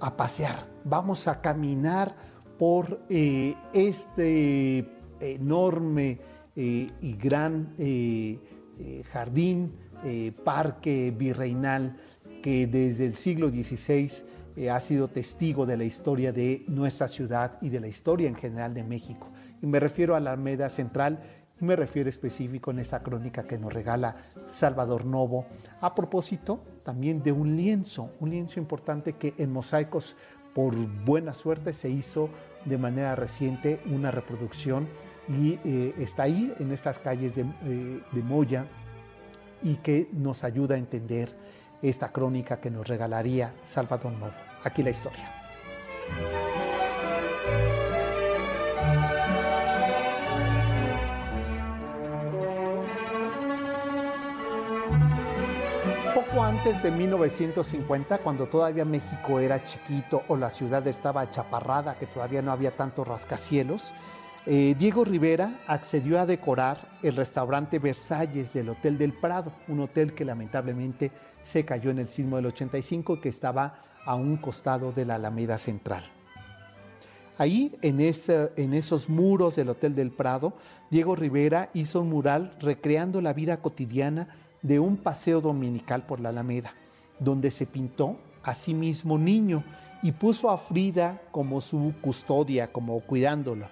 a 0.00 0.14
pasear? 0.18 0.66
Vamos 0.84 1.26
a 1.28 1.40
caminar 1.40 2.14
por 2.58 3.00
eh, 3.08 3.54
este 3.72 4.86
enorme 5.18 6.20
eh, 6.54 6.90
y 7.00 7.12
gran 7.14 7.72
eh, 7.78 8.38
jardín, 9.10 9.72
parque 10.44 11.14
virreinal 11.16 11.96
que 12.42 12.66
desde 12.66 13.06
el 13.06 13.14
siglo 13.14 13.48
XVI 13.48 14.10
ha 14.68 14.80
sido 14.80 15.08
testigo 15.08 15.64
de 15.64 15.78
la 15.78 15.84
historia 15.84 16.32
de 16.32 16.64
nuestra 16.68 17.08
ciudad 17.08 17.56
y 17.62 17.70
de 17.70 17.80
la 17.80 17.86
historia 17.86 18.28
en 18.28 18.34
general 18.34 18.74
de 18.74 18.82
México. 18.82 19.28
Y 19.62 19.66
me 19.66 19.80
refiero 19.80 20.16
a 20.16 20.20
la 20.20 20.32
Alameda 20.32 20.68
Central 20.68 21.20
me 21.62 21.76
refiero 21.76 22.08
específico 22.08 22.70
en 22.70 22.80
esta 22.80 23.02
crónica 23.02 23.44
que 23.44 23.58
nos 23.58 23.72
regala 23.72 24.16
Salvador 24.48 25.04
Novo, 25.04 25.46
a 25.80 25.94
propósito 25.94 26.60
también 26.84 27.22
de 27.22 27.32
un 27.32 27.56
lienzo, 27.56 28.10
un 28.20 28.30
lienzo 28.30 28.58
importante 28.58 29.14
que 29.14 29.34
en 29.38 29.52
mosaicos, 29.52 30.16
por 30.54 30.74
buena 31.04 31.32
suerte, 31.32 31.72
se 31.72 31.88
hizo 31.88 32.28
de 32.64 32.78
manera 32.78 33.16
reciente 33.16 33.80
una 33.86 34.10
reproducción 34.10 34.86
y 35.28 35.58
eh, 35.64 35.94
está 35.98 36.24
ahí 36.24 36.52
en 36.58 36.72
estas 36.72 36.98
calles 36.98 37.36
de, 37.36 37.42
eh, 37.42 38.00
de 38.10 38.22
Moya 38.22 38.66
y 39.62 39.76
que 39.76 40.08
nos 40.12 40.44
ayuda 40.44 40.74
a 40.74 40.78
entender 40.78 41.32
esta 41.80 42.10
crónica 42.12 42.60
que 42.60 42.70
nos 42.70 42.86
regalaría 42.86 43.54
Salvador 43.66 44.12
Novo. 44.12 44.32
Aquí 44.64 44.82
la 44.82 44.90
historia. 44.90 45.30
Antes 56.52 56.82
de 56.82 56.90
1950, 56.90 58.18
cuando 58.18 58.46
todavía 58.46 58.84
México 58.84 59.40
era 59.40 59.64
chiquito 59.64 60.22
o 60.28 60.36
la 60.36 60.50
ciudad 60.50 60.86
estaba 60.86 61.30
chaparrada, 61.30 61.98
que 61.98 62.06
todavía 62.06 62.42
no 62.42 62.52
había 62.52 62.76
tantos 62.76 63.08
rascacielos, 63.08 63.94
eh, 64.44 64.74
Diego 64.78 65.02
Rivera 65.02 65.54
accedió 65.66 66.20
a 66.20 66.26
decorar 66.26 66.76
el 67.02 67.16
restaurante 67.16 67.78
Versalles 67.78 68.52
del 68.52 68.68
Hotel 68.68 68.98
del 68.98 69.14
Prado, 69.14 69.50
un 69.66 69.80
hotel 69.80 70.12
que 70.12 70.26
lamentablemente 70.26 71.10
se 71.42 71.64
cayó 71.64 71.90
en 71.90 72.00
el 72.00 72.08
sismo 72.08 72.36
del 72.36 72.46
85 72.46 73.14
y 73.14 73.20
que 73.20 73.30
estaba 73.30 73.78
a 74.04 74.14
un 74.14 74.36
costado 74.36 74.92
de 74.92 75.06
la 75.06 75.14
Alameda 75.14 75.56
Central. 75.56 76.04
Ahí, 77.38 77.74
en, 77.80 77.98
en 77.98 78.74
esos 78.74 79.08
muros 79.08 79.56
del 79.56 79.70
Hotel 79.70 79.94
del 79.94 80.10
Prado, 80.10 80.52
Diego 80.90 81.16
Rivera 81.16 81.70
hizo 81.72 82.02
un 82.02 82.10
mural 82.10 82.54
recreando 82.60 83.22
la 83.22 83.32
vida 83.32 83.56
cotidiana 83.56 84.28
de 84.62 84.78
un 84.78 84.96
paseo 84.96 85.40
dominical 85.40 86.04
por 86.06 86.20
la 86.20 86.30
Alameda, 86.30 86.72
donde 87.18 87.50
se 87.50 87.66
pintó 87.66 88.16
a 88.42 88.54
sí 88.54 88.74
mismo 88.74 89.18
niño 89.18 89.62
y 90.02 90.12
puso 90.12 90.50
a 90.50 90.58
Frida 90.58 91.20
como 91.30 91.60
su 91.60 91.94
custodia, 92.00 92.72
como 92.72 93.00
cuidándolo. 93.00 93.66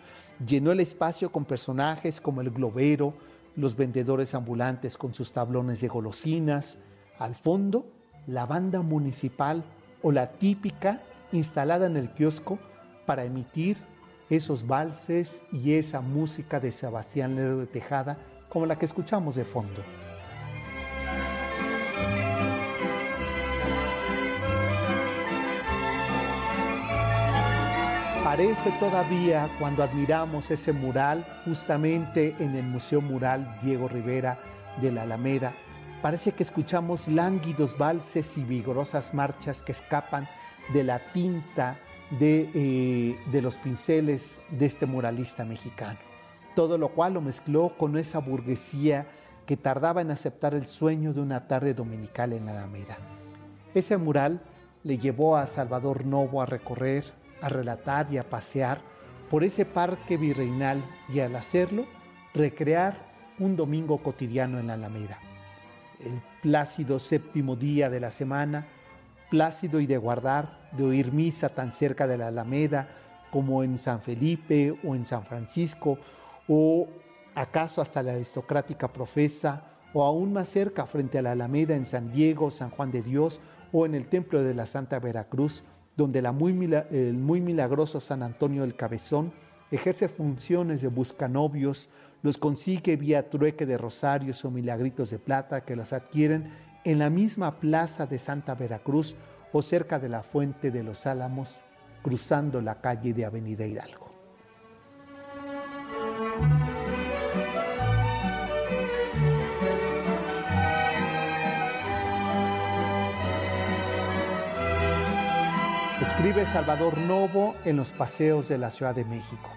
Llenó 0.47 0.73
el 0.73 0.81
espacio 0.81 1.31
con 1.31 1.45
personajes 1.45 2.21
como 2.21 2.41
el 2.41 2.51
globero, 2.51 3.15
los 3.57 3.77
vendedores 3.77 4.35
ambulantes 4.35 4.97
con 4.97 5.13
sus 5.13 5.33
tablones 5.33 5.81
de 5.81 5.89
golosinas, 5.89 6.79
al 7.19 7.35
fondo 7.35 7.85
la 8.27 8.47
banda 8.47 8.83
municipal 8.83 9.65
o 10.03 10.13
la 10.13 10.31
típica 10.31 11.01
instalada 11.33 11.87
en 11.87 11.97
el 11.97 12.09
kiosco 12.11 12.59
para 13.07 13.25
emitir 13.25 13.77
esos 14.31 14.67
valses 14.67 15.43
y 15.53 15.73
esa 15.73 16.01
música 16.01 16.61
de 16.61 16.73
Sebastián 16.73 17.35
Lero 17.35 17.59
de 17.59 17.67
Tejada 17.67 18.17
como 18.49 18.67
la 18.67 18.77
que 18.77 18.87
escuchamos 18.87 19.35
de 19.35 19.45
fondo. 19.45 19.83
Parece 28.31 28.71
todavía 28.79 29.51
cuando 29.59 29.83
admiramos 29.83 30.53
ese 30.53 30.73
mural 30.73 31.27
justamente 31.45 32.33
en 32.39 32.55
el 32.55 32.63
Museo 32.63 33.01
Mural 33.01 33.59
Diego 33.61 33.89
Rivera 33.89 34.39
de 34.81 34.93
la 34.93 35.03
Alameda, 35.03 35.53
parece 36.01 36.31
que 36.31 36.45
escuchamos 36.45 37.09
lánguidos 37.09 37.77
valses 37.77 38.39
y 38.39 38.45
vigorosas 38.45 39.15
marchas 39.15 39.63
que 39.63 39.73
escapan 39.73 40.29
de 40.73 40.85
la 40.85 41.01
tinta 41.13 41.77
de, 42.21 42.49
eh, 42.55 43.19
de 43.33 43.43
los 43.43 43.57
pinceles 43.57 44.39
de 44.51 44.67
este 44.67 44.87
muralista 44.87 45.45
mexicano. 45.45 45.99
Todo 46.55 46.79
lo 46.79 46.91
cual 46.91 47.15
lo 47.15 47.21
mezcló 47.21 47.71
con 47.77 47.99
esa 47.99 48.21
burguesía 48.21 49.09
que 49.45 49.57
tardaba 49.57 50.03
en 50.03 50.13
aceptar 50.13 50.55
el 50.55 50.69
sueño 50.69 51.13
de 51.13 51.21
una 51.21 51.49
tarde 51.49 51.75
dominical 51.75 52.33
en 52.33 52.47
la 52.47 52.53
Alameda. 52.53 52.97
Ese 53.75 53.97
mural 53.97 54.41
le 54.85 54.99
llevó 54.99 55.37
a 55.37 55.49
Salvador 55.49 56.07
Novo 56.07 56.41
a 56.41 56.47
recorrer 56.47 57.19
a 57.41 57.49
relatar 57.49 58.13
y 58.13 58.19
a 58.19 58.29
pasear 58.29 58.81
por 59.31 59.45
ese 59.45 59.65
parque 59.65 60.17
virreinal 60.17 60.83
y 61.09 61.21
al 61.21 61.37
hacerlo, 61.37 61.87
recrear 62.35 62.95
un 63.39 63.57
domingo 63.57 63.99
cotidiano 63.99 64.59
en 64.59 64.67
la 64.67 64.75
Alameda. 64.75 65.19
El 66.01 66.21
plácido 66.43 66.99
séptimo 66.99 67.57
día 67.57 67.89
de 67.89 68.01
la 68.01 68.11
semana, 68.11 68.67
plácido 69.31 69.81
y 69.81 69.87
de 69.87 69.99
guardar, 69.99 70.49
de 70.73 70.85
oír 70.85 71.13
misa 71.13 71.51
tan 71.51 71.73
cerca 71.73 72.07
de 72.07 72.19
la 72.19 72.29
Alameda 72.29 72.89
como 73.31 73.63
en 73.63 73.79
San 73.79 74.01
Felipe 74.01 74.75
o 74.85 74.95
en 74.95 75.07
San 75.07 75.25
Francisco, 75.25 75.99
o 76.49 76.89
acaso 77.35 77.81
hasta 77.81 78.03
la 78.03 78.13
aristocrática 78.13 78.89
profesa, 78.89 79.63
o 79.93 80.05
aún 80.05 80.33
más 80.33 80.49
cerca 80.49 80.87
frente 80.87 81.19
a 81.19 81.23
la 81.23 81.33
Alameda 81.33 81.77
en 81.77 81.87
San 81.87 82.13
Diego, 82.13 82.51
San 82.51 82.71
Juan 82.71 82.91
de 82.91 83.03
Dios, 83.03 83.41
o 83.73 83.87
en 83.87 83.95
el 83.95 84.09
Templo 84.09 84.43
de 84.43 84.55
la 84.55 84.67
Santa 84.67 84.99
Veracruz, 84.99 85.63
donde 86.01 86.21
el 86.21 87.15
muy 87.15 87.41
milagroso 87.43 88.01
San 88.01 88.23
Antonio 88.23 88.63
del 88.63 88.75
Cabezón 88.75 89.31
ejerce 89.71 90.09
funciones 90.09 90.81
de 90.81 90.89
buscanovios, 90.89 91.91
los 92.23 92.39
consigue 92.39 92.97
vía 92.97 93.29
trueque 93.29 93.67
de 93.67 93.77
rosarios 93.77 94.43
o 94.47 94.51
milagritos 94.51 95.11
de 95.11 95.19
plata 95.19 95.63
que 95.63 95.77
los 95.77 95.93
adquieren 95.93 96.51
en 96.85 97.01
la 97.01 97.11
misma 97.11 97.61
plaza 97.61 98.07
de 98.07 98.19
Santa 98.19 98.55
Veracruz 98.55 99.15
o 99.53 99.61
cerca 99.61 99.99
de 99.99 100.09
la 100.09 100.23
Fuente 100.23 100.71
de 100.71 100.83
los 100.83 101.07
Álamos, 101.07 101.61
cruzando 102.03 102.63
la 102.63 102.81
calle 102.81 103.13
de 103.13 103.27
Avenida 103.27 103.67
Hidalgo. 103.67 104.09
Escribe 116.31 116.53
Salvador 116.53 116.97
Novo 116.97 117.57
en 117.65 117.77
los 117.77 117.91
paseos 117.91 118.47
de 118.47 118.57
la 118.57 118.71
Ciudad 118.71 118.95
de 118.95 119.05
México. 119.05 119.51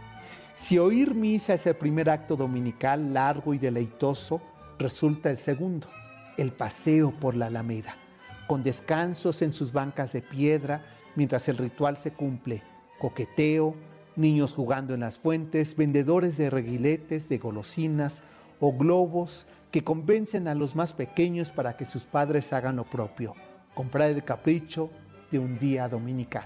Si 0.55 0.79
oír 0.79 1.13
misa 1.13 1.53
es 1.53 1.67
el 1.67 1.75
primer 1.75 2.09
acto 2.09 2.35
dominical 2.35 3.13
largo 3.13 3.53
y 3.53 3.59
deleitoso, 3.59 4.41
resulta 4.79 5.29
el 5.29 5.37
segundo, 5.37 5.87
el 6.35 6.51
paseo 6.51 7.11
por 7.11 7.35
la 7.35 7.45
Alameda, 7.45 7.95
con 8.47 8.63
descansos 8.63 9.43
en 9.43 9.53
sus 9.53 9.71
bancas 9.71 10.13
de 10.13 10.23
piedra 10.23 10.81
mientras 11.15 11.47
el 11.47 11.59
ritual 11.59 11.95
se 11.95 12.09
cumple, 12.09 12.63
coqueteo, 12.97 13.75
niños 14.15 14.55
jugando 14.55 14.95
en 14.95 15.01
las 15.01 15.19
fuentes, 15.19 15.77
vendedores 15.77 16.37
de 16.37 16.49
reguiletes, 16.49 17.29
de 17.29 17.37
golosinas 17.37 18.23
o 18.59 18.75
globos 18.75 19.45
que 19.69 19.83
convencen 19.83 20.47
a 20.47 20.55
los 20.55 20.75
más 20.75 20.93
pequeños 20.93 21.51
para 21.51 21.77
que 21.77 21.85
sus 21.85 22.03
padres 22.05 22.51
hagan 22.51 22.77
lo 22.77 22.83
propio, 22.83 23.35
comprar 23.75 24.09
el 24.09 24.23
capricho, 24.23 24.89
un 25.37 25.57
día 25.59 25.87
dominical. 25.87 26.45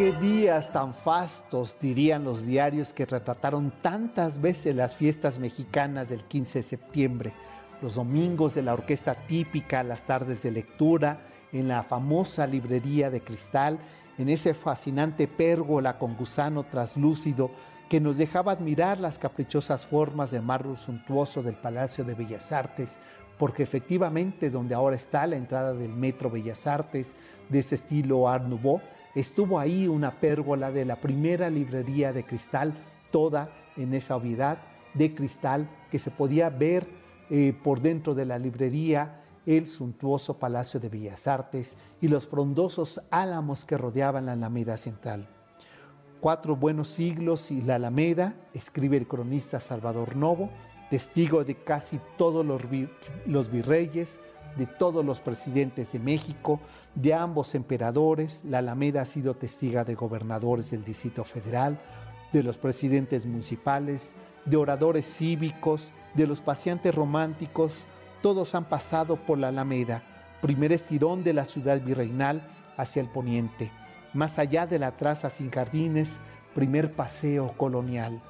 Qué 0.00 0.12
días 0.12 0.72
tan 0.72 0.94
fastos, 0.94 1.76
dirían 1.78 2.24
los 2.24 2.46
diarios 2.46 2.94
que 2.94 3.04
retrataron 3.04 3.70
tantas 3.82 4.40
veces 4.40 4.74
las 4.74 4.94
fiestas 4.94 5.38
mexicanas 5.38 6.08
del 6.08 6.24
15 6.24 6.60
de 6.60 6.62
septiembre, 6.62 7.32
los 7.82 7.96
domingos 7.96 8.54
de 8.54 8.62
la 8.62 8.72
orquesta 8.72 9.14
típica, 9.14 9.82
las 9.82 10.00
tardes 10.06 10.42
de 10.42 10.52
lectura, 10.52 11.18
en 11.52 11.68
la 11.68 11.82
famosa 11.82 12.46
librería 12.46 13.10
de 13.10 13.20
cristal, 13.20 13.78
en 14.16 14.30
ese 14.30 14.54
fascinante 14.54 15.28
pérgola 15.28 15.98
con 15.98 16.16
gusano 16.16 16.62
traslúcido 16.62 17.50
que 17.90 18.00
nos 18.00 18.16
dejaba 18.16 18.52
admirar 18.52 18.98
las 18.98 19.18
caprichosas 19.18 19.84
formas 19.84 20.30
de 20.30 20.40
mármol 20.40 20.78
suntuoso 20.78 21.42
del 21.42 21.56
Palacio 21.56 22.04
de 22.04 22.14
Bellas 22.14 22.52
Artes, 22.52 22.96
porque 23.38 23.64
efectivamente 23.64 24.48
donde 24.48 24.74
ahora 24.74 24.96
está 24.96 25.26
la 25.26 25.36
entrada 25.36 25.74
del 25.74 25.92
Metro 25.92 26.30
Bellas 26.30 26.66
Artes 26.66 27.14
de 27.50 27.58
ese 27.58 27.74
estilo 27.74 28.26
Art 28.30 28.46
Nouveau, 28.46 28.80
estuvo 29.14 29.58
ahí 29.58 29.88
una 29.88 30.12
pérgola 30.12 30.70
de 30.70 30.84
la 30.84 30.96
primera 30.96 31.50
librería 31.50 32.12
de 32.12 32.24
cristal, 32.24 32.74
toda 33.10 33.50
en 33.76 33.94
esa 33.94 34.16
obviedad 34.16 34.58
de 34.94 35.14
cristal 35.14 35.68
que 35.90 35.98
se 35.98 36.10
podía 36.10 36.50
ver 36.50 36.86
eh, 37.30 37.54
por 37.62 37.80
dentro 37.80 38.14
de 38.14 38.24
la 38.24 38.38
librería 38.38 39.20
el 39.46 39.66
suntuoso 39.66 40.38
Palacio 40.38 40.80
de 40.80 40.88
Bellas 40.88 41.26
Artes 41.26 41.76
y 42.00 42.08
los 42.08 42.28
frondosos 42.28 43.00
álamos 43.10 43.64
que 43.64 43.76
rodeaban 43.76 44.26
la 44.26 44.32
Alameda 44.32 44.76
Central. 44.76 45.26
Cuatro 46.20 46.54
buenos 46.54 46.88
siglos 46.88 47.50
y 47.50 47.62
la 47.62 47.76
Alameda, 47.76 48.34
escribe 48.52 48.96
el 48.96 49.08
cronista 49.08 49.58
Salvador 49.58 50.16
Novo, 50.16 50.50
testigo 50.90 51.44
de 51.44 51.54
casi 51.54 51.98
todos 52.18 52.44
los, 52.44 53.50
virreyes, 53.50 54.18
de 54.56 54.66
todos 54.66 55.04
los 55.04 55.20
presidentes 55.20 55.92
de 55.92 55.98
México, 55.98 56.60
de 56.94 57.14
ambos 57.14 57.54
emperadores. 57.54 58.42
La 58.44 58.58
Alameda 58.58 59.02
ha 59.02 59.04
sido 59.04 59.34
testiga 59.34 59.84
de 59.84 59.94
gobernadores 59.94 60.70
del 60.70 60.84
Distrito 60.84 61.24
Federal, 61.24 61.78
de 62.32 62.42
los 62.42 62.58
presidentes 62.58 63.26
municipales, 63.26 64.12
de 64.44 64.56
oradores 64.56 65.06
cívicos, 65.06 65.92
de 66.14 66.26
los 66.26 66.40
pacientes 66.40 66.94
románticos. 66.94 67.86
Todos 68.22 68.54
han 68.54 68.64
pasado 68.64 69.16
por 69.16 69.38
la 69.38 69.48
Alameda, 69.48 70.02
primer 70.40 70.72
estirón 70.72 71.24
de 71.24 71.32
la 71.32 71.44
ciudad 71.44 71.80
virreinal 71.80 72.42
hacia 72.76 73.02
el 73.02 73.08
poniente. 73.08 73.70
Más 74.12 74.38
allá 74.38 74.66
de 74.66 74.78
la 74.78 74.96
traza 74.96 75.30
sin 75.30 75.50
jardines, 75.50 76.18
primer 76.54 76.92
paseo 76.92 77.54
colonial. 77.56 78.20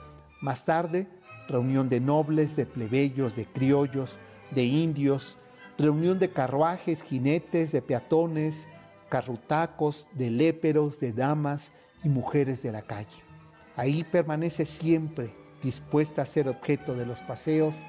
Más 0.41 0.65
tarde, 0.65 1.07
reunión 1.49 1.89
de 1.89 2.01
nobles, 2.01 2.57
de 2.57 2.67
plebeyos, 2.67 3.37
de 3.37 3.47
criollos, 3.47 4.19
de 4.51 4.65
indios, 4.65 5.39
reunión 5.81 6.19
de 6.19 6.31
carruajes, 6.31 7.03
jinetes, 7.03 7.73
de 7.73 7.81
peatones, 7.81 8.69
carrutacos, 9.09 10.09
de 10.13 10.31
léperos, 10.31 11.01
de 11.01 11.13
damas 11.13 11.71
y 12.05 12.09
mujeres 12.09 12.63
de 12.63 12.73
la 12.73 12.83
calle. 12.83 13.09
Ahí 13.77 14.05
permanece 14.05 14.65
siempre 14.65 15.35
dispuesta 15.63 16.23
a 16.23 16.27
ser 16.27 16.49
objeto 16.49 16.95
de 16.95 17.07
los 17.07 17.21
paseos 17.23 17.83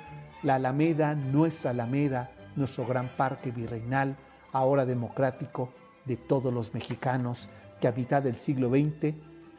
la 0.44 0.56
Alameda, 0.56 1.14
nuestra 1.16 1.72
Alameda, 1.72 2.32
nuestro 2.56 2.86
gran 2.86 3.08
parque 3.10 3.52
virreinal, 3.52 4.16
ahora 4.52 4.86
democrático, 4.86 5.70
de 6.06 6.18
todos 6.18 6.52
los 6.52 6.74
mexicanos 6.74 7.50
que 7.80 7.88
a 7.88 7.92
mitad 7.92 8.24
del 8.24 8.36
siglo 8.36 8.70
XX 8.70 9.14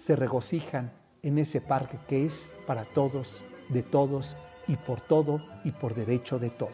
se 0.04 0.16
regocijan 0.16 0.90
en 1.22 1.38
ese 1.38 1.60
parque 1.60 1.98
que 2.08 2.26
es 2.26 2.52
para 2.66 2.84
todos 2.84 3.44
de 3.68 3.82
todos 3.82 4.36
y 4.66 4.74
por 4.76 5.00
todo 5.00 5.40
y 5.64 5.70
por 5.70 5.94
derecho 5.94 6.40
de 6.40 6.50
todo. 6.50 6.72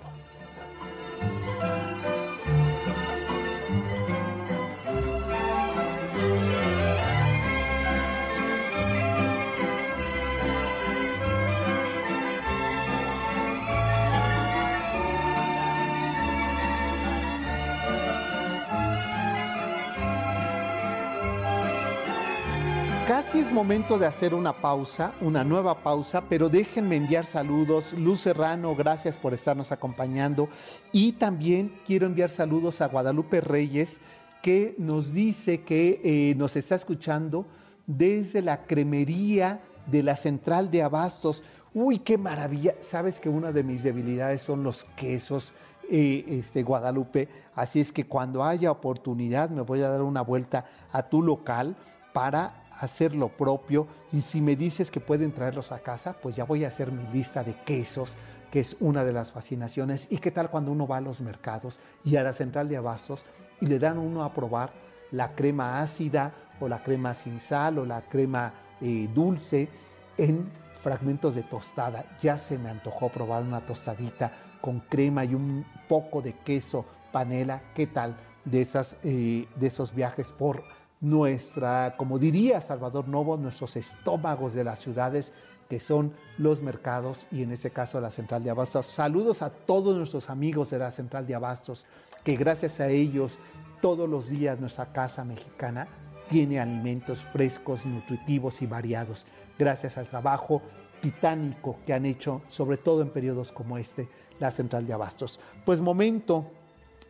Es 23.38 23.52
momento 23.52 24.00
de 24.00 24.06
hacer 24.06 24.34
una 24.34 24.52
pausa, 24.52 25.12
una 25.20 25.44
nueva 25.44 25.76
pausa, 25.76 26.24
pero 26.28 26.48
déjenme 26.48 26.96
enviar 26.96 27.24
saludos. 27.24 27.92
Luz 27.92 28.22
Serrano, 28.22 28.74
gracias 28.74 29.16
por 29.16 29.32
estarnos 29.32 29.70
acompañando. 29.70 30.48
Y 30.90 31.12
también 31.12 31.72
quiero 31.86 32.06
enviar 32.06 32.30
saludos 32.30 32.80
a 32.80 32.88
Guadalupe 32.88 33.40
Reyes, 33.40 34.00
que 34.42 34.74
nos 34.76 35.12
dice 35.12 35.60
que 35.62 36.00
eh, 36.02 36.34
nos 36.34 36.56
está 36.56 36.74
escuchando 36.74 37.46
desde 37.86 38.42
la 38.42 38.64
cremería 38.64 39.60
de 39.86 40.02
la 40.02 40.16
central 40.16 40.72
de 40.72 40.82
abastos. 40.82 41.44
Uy, 41.74 42.00
qué 42.00 42.18
maravilla. 42.18 42.74
Sabes 42.80 43.20
que 43.20 43.28
una 43.28 43.52
de 43.52 43.62
mis 43.62 43.84
debilidades 43.84 44.42
son 44.42 44.64
los 44.64 44.82
quesos. 44.96 45.54
Eh, 45.88 46.24
este, 46.26 46.64
Guadalupe, 46.64 47.28
así 47.54 47.80
es 47.80 47.92
que 47.92 48.04
cuando 48.04 48.42
haya 48.42 48.72
oportunidad 48.72 49.48
me 49.48 49.62
voy 49.62 49.80
a 49.82 49.90
dar 49.90 50.02
una 50.02 50.22
vuelta 50.22 50.66
a 50.90 51.04
tu 51.04 51.22
local 51.22 51.76
para 52.12 52.67
hacer 52.78 53.14
lo 53.14 53.28
propio 53.28 53.86
y 54.12 54.20
si 54.20 54.40
me 54.40 54.56
dices 54.56 54.90
que 54.90 55.00
pueden 55.00 55.32
traerlos 55.32 55.72
a 55.72 55.80
casa, 55.80 56.14
pues 56.22 56.36
ya 56.36 56.44
voy 56.44 56.64
a 56.64 56.68
hacer 56.68 56.92
mi 56.92 57.04
lista 57.12 57.42
de 57.42 57.54
quesos, 57.54 58.16
que 58.50 58.60
es 58.60 58.76
una 58.80 59.04
de 59.04 59.12
las 59.12 59.32
fascinaciones. 59.32 60.06
¿Y 60.10 60.18
qué 60.18 60.30
tal 60.30 60.50
cuando 60.50 60.72
uno 60.72 60.86
va 60.86 60.98
a 60.98 61.00
los 61.00 61.20
mercados 61.20 61.80
y 62.04 62.16
a 62.16 62.22
la 62.22 62.32
central 62.32 62.68
de 62.68 62.76
abastos 62.76 63.24
y 63.60 63.66
le 63.66 63.78
dan 63.78 63.98
uno 63.98 64.22
a 64.22 64.32
probar 64.32 64.72
la 65.10 65.34
crema 65.34 65.80
ácida 65.80 66.32
o 66.60 66.68
la 66.68 66.82
crema 66.82 67.14
sin 67.14 67.40
sal 67.40 67.78
o 67.78 67.84
la 67.84 68.02
crema 68.02 68.52
eh, 68.80 69.08
dulce 69.14 69.68
en 70.16 70.48
fragmentos 70.82 71.34
de 71.34 71.42
tostada? 71.42 72.04
Ya 72.22 72.38
se 72.38 72.58
me 72.58 72.70
antojó 72.70 73.08
probar 73.08 73.42
una 73.42 73.60
tostadita 73.60 74.32
con 74.60 74.80
crema 74.80 75.24
y 75.24 75.34
un 75.34 75.64
poco 75.88 76.22
de 76.22 76.32
queso 76.32 76.84
panela. 77.12 77.60
¿Qué 77.74 77.88
tal 77.88 78.16
de, 78.44 78.62
esas, 78.62 78.96
eh, 79.02 79.46
de 79.56 79.66
esos 79.66 79.94
viajes 79.94 80.28
por 80.28 80.62
nuestra, 81.00 81.94
como 81.96 82.18
diría 82.18 82.60
Salvador 82.60 83.08
Novo, 83.08 83.36
nuestros 83.36 83.76
estómagos 83.76 84.54
de 84.54 84.64
las 84.64 84.80
ciudades 84.80 85.32
que 85.68 85.80
son 85.80 86.12
los 86.38 86.62
mercados 86.62 87.26
y 87.30 87.42
en 87.42 87.52
este 87.52 87.70
caso 87.70 88.00
la 88.00 88.10
central 88.10 88.42
de 88.42 88.50
abastos. 88.50 88.86
Saludos 88.86 89.42
a 89.42 89.50
todos 89.50 89.96
nuestros 89.96 90.30
amigos 90.30 90.70
de 90.70 90.78
la 90.78 90.90
central 90.90 91.26
de 91.26 91.34
abastos, 91.34 91.86
que 92.24 92.36
gracias 92.36 92.80
a 92.80 92.88
ellos 92.88 93.38
todos 93.80 94.08
los 94.08 94.28
días 94.28 94.58
nuestra 94.58 94.92
casa 94.92 95.24
mexicana 95.24 95.86
tiene 96.28 96.60
alimentos 96.60 97.22
frescos, 97.22 97.86
nutritivos 97.86 98.60
y 98.62 98.66
variados, 98.66 99.26
gracias 99.58 99.96
al 99.98 100.08
trabajo 100.08 100.62
titánico 101.00 101.76
que 101.86 101.94
han 101.94 102.06
hecho, 102.06 102.42
sobre 102.48 102.76
todo 102.76 103.02
en 103.02 103.10
periodos 103.10 103.52
como 103.52 103.78
este, 103.78 104.08
la 104.40 104.50
central 104.50 104.86
de 104.86 104.92
abastos. 104.92 105.38
Pues 105.64 105.80
momento 105.80 106.50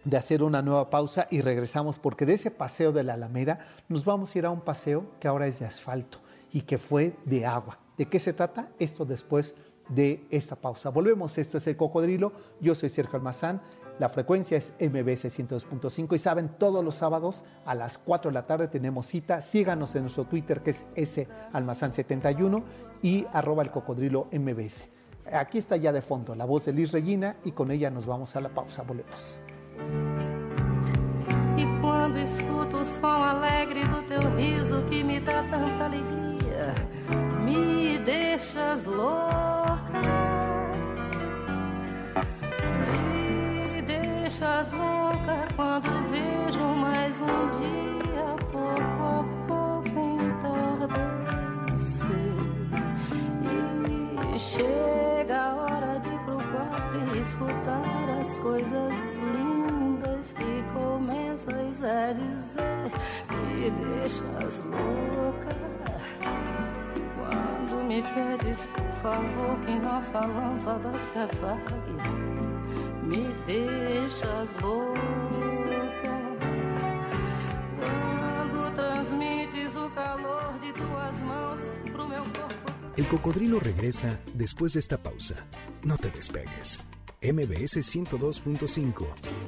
de 0.04 0.16
hacer 0.16 0.42
una 0.42 0.62
nueva 0.62 0.90
pausa 0.90 1.26
y 1.30 1.40
regresamos 1.40 1.98
porque 1.98 2.26
de 2.26 2.34
ese 2.34 2.50
paseo 2.50 2.92
de 2.92 3.04
la 3.04 3.14
Alameda 3.14 3.58
nos 3.88 4.04
vamos 4.04 4.34
a 4.34 4.38
ir 4.38 4.46
a 4.46 4.50
un 4.50 4.60
paseo 4.60 5.06
que 5.20 5.28
ahora 5.28 5.46
es 5.46 5.58
de 5.58 5.66
asfalto 5.66 6.18
y 6.52 6.62
que 6.62 6.78
fue 6.78 7.16
de 7.24 7.46
agua. 7.46 7.78
¿De 7.96 8.06
qué 8.06 8.18
se 8.18 8.32
trata? 8.32 8.68
Esto 8.78 9.04
después 9.04 9.54
de 9.88 10.26
esta 10.30 10.56
pausa. 10.56 10.90
Volvemos, 10.90 11.38
esto 11.38 11.58
es 11.58 11.66
el 11.66 11.76
cocodrilo, 11.76 12.32
yo 12.60 12.74
soy 12.74 12.88
Sergio 12.88 13.16
Almazán, 13.16 13.60
la 13.98 14.08
frecuencia 14.08 14.56
es 14.56 14.74
MBS 14.78 15.24
102.5 15.24 16.14
y 16.14 16.18
saben, 16.18 16.48
todos 16.58 16.84
los 16.84 16.94
sábados 16.94 17.44
a 17.64 17.74
las 17.74 17.98
4 17.98 18.30
de 18.30 18.34
la 18.34 18.46
tarde 18.46 18.68
tenemos 18.68 19.06
cita, 19.06 19.40
síganos 19.40 19.94
en 19.96 20.02
nuestro 20.02 20.24
Twitter 20.24 20.62
que 20.62 20.70
es 20.70 20.86
salmazán71 21.52 22.62
y 23.02 23.26
arroba 23.32 23.62
el 23.62 23.70
cocodrilo 23.70 24.28
MBS. 24.30 24.86
Aquí 25.32 25.58
está 25.58 25.76
ya 25.76 25.92
de 25.92 26.00
fondo 26.00 26.34
la 26.34 26.44
voz 26.44 26.66
de 26.66 26.72
Liz 26.72 26.92
Regina 26.92 27.36
y 27.44 27.52
con 27.52 27.70
ella 27.70 27.90
nos 27.90 28.06
vamos 28.06 28.36
a 28.36 28.40
la 28.40 28.50
pausa, 28.50 28.82
volvemos. 28.82 29.40
E 31.56 31.66
quando 31.80 32.18
escuto 32.18 32.76
o 32.76 32.84
som 32.84 33.06
alegre 33.06 33.84
do 33.86 34.02
teu 34.02 34.20
riso 34.36 34.82
que 34.88 35.02
me 35.02 35.18
dá 35.18 35.42
tanta 35.50 35.86
alegria, 35.86 36.74
me 37.42 37.98
deixas 37.98 38.84
louca. 38.84 39.82
Me 42.92 43.82
deixas 43.82 44.72
louca 44.72 45.48
quando 45.56 46.10
vejo 46.10 46.64
mais 46.76 47.20
um 47.20 47.50
dia 47.58 48.36
pouco 48.52 49.02
a 49.02 49.24
pouco 49.48 49.98
entardecer. 49.98 51.08
E 54.32 54.38
chega 54.38 55.40
a 55.40 55.54
hora 55.56 55.98
de 55.98 56.08
ir 56.08 56.18
pro 56.20 56.36
quarto 56.36 56.96
e 57.14 57.18
escutar 57.20 58.20
as 58.20 58.38
coisas 58.38 59.17
começas 61.48 61.82
a 61.84 62.12
dizer 62.12 62.92
me 63.30 63.70
deixas 63.70 64.62
louca. 64.64 65.56
Quando 67.16 67.84
me 67.84 68.02
pedes, 68.02 68.66
por 68.66 68.92
favor, 69.02 69.58
que 69.64 69.74
nossa 69.76 70.20
lâmpada 70.20 70.92
se 70.98 71.18
apague, 71.18 71.92
me 73.02 73.32
deixas 73.46 74.54
louca. 74.60 74.98
Quando 77.78 78.74
transmites 78.74 79.76
o 79.76 79.90
calor 79.90 80.58
de 80.60 80.72
tuas 80.72 81.14
mãos 81.22 81.60
pro 81.92 82.08
meu 82.08 82.22
corpo. 82.24 82.72
El 82.96 83.06
cocodrilo 83.06 83.60
regresa 83.60 84.18
después 84.34 84.72
de 84.72 84.80
esta 84.80 84.98
pausa. 84.98 85.36
No 85.84 85.96
te 85.96 86.10
despegues. 86.10 86.80
MBS 87.20 87.78
102.5. 87.78 89.47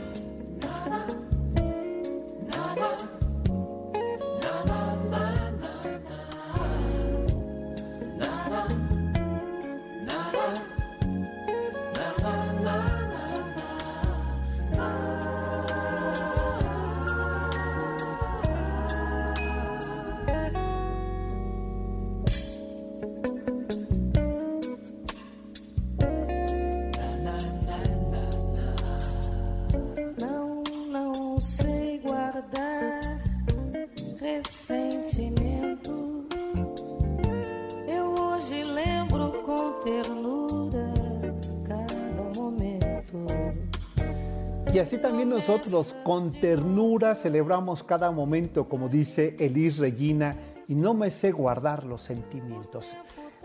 nosotros 45.41 45.95
con 46.03 46.31
ternura 46.33 47.15
celebramos 47.15 47.81
cada 47.83 48.11
momento, 48.11 48.69
como 48.69 48.87
dice 48.87 49.35
Elis 49.39 49.79
Regina, 49.79 50.35
y 50.67 50.75
no 50.75 50.93
me 50.93 51.09
sé 51.09 51.31
guardar 51.31 51.83
los 51.83 52.03
sentimientos. 52.03 52.95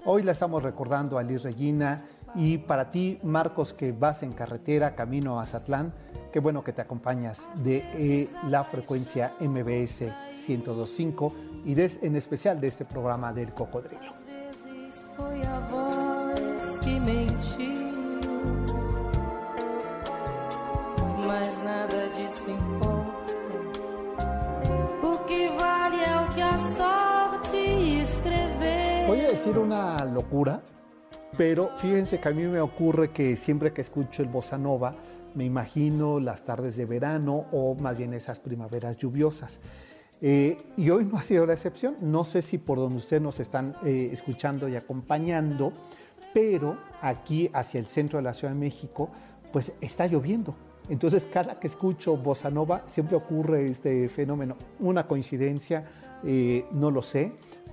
Hoy 0.04 0.22
la 0.22 0.32
estamos 0.32 0.62
recordando 0.62 1.16
a 1.16 1.22
Elis 1.22 1.42
Regina 1.42 2.04
y 2.34 2.58
para 2.58 2.90
ti, 2.90 3.18
Marcos, 3.22 3.72
que 3.72 3.92
vas 3.92 4.22
en 4.22 4.34
carretera 4.34 4.94
camino 4.94 5.40
a 5.40 5.46
Zatlán, 5.46 5.94
qué 6.34 6.38
bueno 6.38 6.62
que 6.62 6.74
te 6.74 6.82
acompañas 6.82 7.48
de 7.64 7.78
eh, 7.94 8.28
la 8.50 8.62
frecuencia 8.64 9.32
MBS 9.40 10.02
1025 10.46 11.32
y 11.64 11.72
de, 11.72 11.90
en 12.02 12.14
especial 12.14 12.60
de 12.60 12.68
este 12.68 12.84
programa 12.84 13.32
del 13.32 13.54
cocodrilo. 13.54 14.12
Nada 21.88 22.08
disso 22.16 22.50
importa. 22.50 23.06
Voy 29.06 29.20
a 29.20 29.28
decir 29.28 29.56
una 29.56 29.96
locura, 30.04 30.62
pero 31.36 31.70
fíjense 31.78 32.18
que 32.18 32.28
a 32.28 32.32
mí 32.32 32.42
me 32.44 32.60
ocurre 32.60 33.12
que 33.12 33.36
siempre 33.36 33.72
que 33.72 33.82
escucho 33.82 34.22
el 34.22 34.28
bossa 34.28 34.58
nova, 34.58 34.96
me 35.34 35.44
imagino 35.44 36.18
las 36.18 36.44
tardes 36.44 36.76
de 36.76 36.86
verano 36.86 37.46
o 37.52 37.74
más 37.74 37.96
bien 37.96 38.14
esas 38.14 38.40
primaveras 38.40 38.96
lluviosas. 38.96 39.60
Eh, 40.22 40.58
y 40.76 40.90
hoy 40.90 41.04
no 41.04 41.18
ha 41.18 41.22
sido 41.22 41.46
la 41.46 41.52
excepción. 41.52 41.96
No 42.00 42.24
sé 42.24 42.42
si 42.42 42.58
por 42.58 42.78
donde 42.78 42.96
ustedes 42.96 43.22
nos 43.22 43.38
están 43.38 43.76
eh, 43.84 44.10
escuchando 44.12 44.68
y 44.68 44.76
acompañando, 44.76 45.72
pero 46.34 46.78
aquí 47.00 47.50
hacia 47.52 47.78
el 47.78 47.86
centro 47.86 48.18
de 48.18 48.24
la 48.24 48.32
Ciudad 48.32 48.54
de 48.54 48.60
México, 48.60 49.10
pues 49.52 49.72
está 49.80 50.06
lloviendo. 50.06 50.54
Entonces, 50.88 51.26
cada 51.32 51.58
que 51.58 51.66
escucho 51.66 52.16
bossa 52.16 52.50
nova, 52.50 52.82
siempre 52.86 53.16
ocurre 53.16 53.68
este 53.68 54.08
fenómeno. 54.08 54.56
Una 54.78 55.06
coincidencia, 55.06 55.84
eh, 56.24 56.64
no 56.70 56.90
lo 56.90 57.02
sé, 57.02 57.32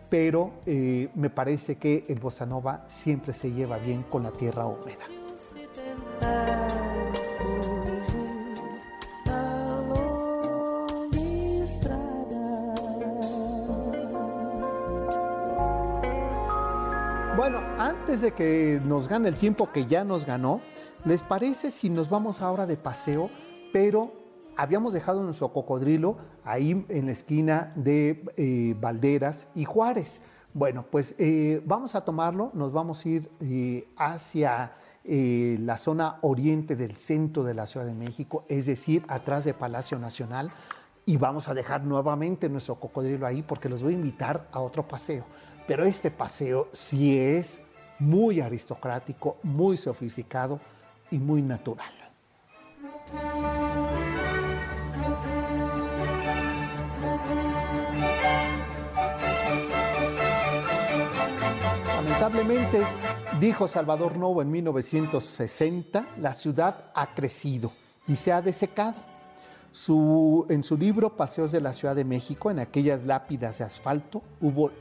pero 0.10 0.52
eh, 0.66 1.10
me 1.16 1.30
parece 1.30 1.76
que 1.76 2.04
el 2.08 2.20
bossa 2.20 2.46
nova 2.46 2.86
siempre 2.88 3.34
se 3.34 3.52
lleva 3.52 3.78
bien 3.78 4.04
con 4.04 4.24
la 4.24 4.32
tierra 4.32 4.66
húmeda. 4.66 5.06
Bueno, 17.36 17.60
antes 17.78 18.22
de 18.22 18.32
que 18.32 18.80
nos 18.86 19.08
gane 19.08 19.28
el 19.28 19.36
tiempo 19.36 19.72
que 19.72 19.86
ya 19.86 20.04
nos 20.04 20.26
ganó, 20.26 20.62
¿Les 21.06 21.22
parece 21.22 21.70
si 21.70 21.90
nos 21.90 22.10
vamos 22.10 22.42
ahora 22.42 22.66
de 22.66 22.78
paseo, 22.78 23.30
pero 23.74 24.14
habíamos 24.56 24.94
dejado 24.94 25.22
nuestro 25.22 25.52
cocodrilo 25.52 26.16
ahí 26.46 26.86
en 26.88 27.08
la 27.08 27.12
esquina 27.12 27.74
de 27.76 28.24
eh, 28.38 28.74
Valderas 28.80 29.50
y 29.54 29.66
Juárez? 29.66 30.22
Bueno, 30.54 30.86
pues 30.90 31.14
eh, 31.18 31.62
vamos 31.66 31.96
a 31.96 32.06
tomarlo, 32.06 32.52
nos 32.54 32.72
vamos 32.72 33.06
a 33.06 33.10
ir 33.10 33.30
eh, 33.42 33.86
hacia 33.98 34.76
la 35.06 35.76
zona 35.76 36.20
oriente 36.22 36.78
del 36.78 36.96
centro 36.96 37.44
de 37.44 37.54
la 37.54 37.66
Ciudad 37.66 37.86
de 37.86 37.94
México, 37.94 38.46
es 38.48 38.68
decir, 38.68 39.04
atrás 39.10 39.44
de 39.44 39.54
Palacio 39.54 40.00
Nacional, 40.00 40.54
y 41.06 41.18
vamos 41.18 41.50
a 41.50 41.54
dejar 41.54 41.84
nuevamente 41.84 42.48
nuestro 42.48 42.76
cocodrilo 42.76 43.28
ahí 43.28 43.42
porque 43.42 43.68
los 43.68 43.84
voy 43.84 43.96
a 43.96 43.98
invitar 43.98 44.48
a 44.54 44.62
otro 44.62 44.88
paseo. 44.88 45.26
Pero 45.68 45.84
este 45.84 46.10
paseo 46.10 46.70
sí 46.72 47.20
es 47.20 47.62
muy 48.00 48.40
aristocrático, 48.40 49.36
muy 49.44 49.76
sofisticado, 49.76 50.62
y 51.14 51.20
muy 51.20 51.44
natural. 51.44 51.92
Lamentablemente, 61.96 62.82
dijo 63.40 63.68
Salvador 63.68 64.18
Novo 64.18 64.42
en 64.42 64.50
1960, 64.50 66.04
la 66.20 66.34
ciudad 66.34 66.86
ha 66.96 67.14
crecido 67.14 67.72
y 68.08 68.16
se 68.16 68.32
ha 68.32 68.42
desecado. 68.42 68.96
En 70.50 70.64
su 70.64 70.78
libro 70.78 71.16
Paseos 71.16 71.52
de 71.52 71.62
la 71.62 71.74
Ciudad 71.74 71.96
de 71.96 72.06
México, 72.06 72.50
en 72.50 72.60
aquellas 72.60 73.06
lápidas 73.06 73.60
de 73.60 73.66
asfalto, 73.66 74.24
hubo 74.42 74.72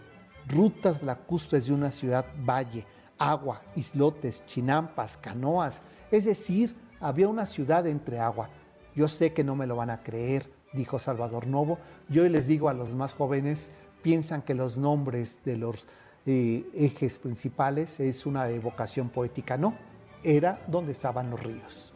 rutas 0.48 1.02
lacustres 1.02 1.66
de 1.66 1.74
una 1.74 1.90
ciudad 1.90 2.24
valle, 2.46 2.86
agua, 3.18 3.60
islotes, 3.76 4.44
chinampas, 4.46 5.16
canoas, 5.18 5.82
es 6.12 6.26
decir, 6.26 6.76
había 7.00 7.26
una 7.26 7.46
ciudad 7.46 7.86
entre 7.86 8.20
agua. 8.20 8.50
Yo 8.94 9.08
sé 9.08 9.32
que 9.32 9.42
no 9.42 9.56
me 9.56 9.66
lo 9.66 9.76
van 9.76 9.88
a 9.88 10.02
creer, 10.02 10.48
dijo 10.74 10.98
Salvador 10.98 11.46
Novo. 11.46 11.78
Yo 12.10 12.28
les 12.28 12.46
digo 12.46 12.68
a 12.68 12.74
los 12.74 12.94
más 12.94 13.14
jóvenes, 13.14 13.70
piensan 14.02 14.42
que 14.42 14.54
los 14.54 14.76
nombres 14.76 15.38
de 15.44 15.56
los 15.56 15.86
eh, 16.26 16.64
ejes 16.74 17.18
principales 17.18 17.98
es 17.98 18.26
una 18.26 18.48
evocación 18.50 19.08
poética. 19.08 19.56
No, 19.56 19.74
era 20.22 20.60
donde 20.68 20.92
estaban 20.92 21.30
los 21.30 21.42
ríos. 21.42 21.94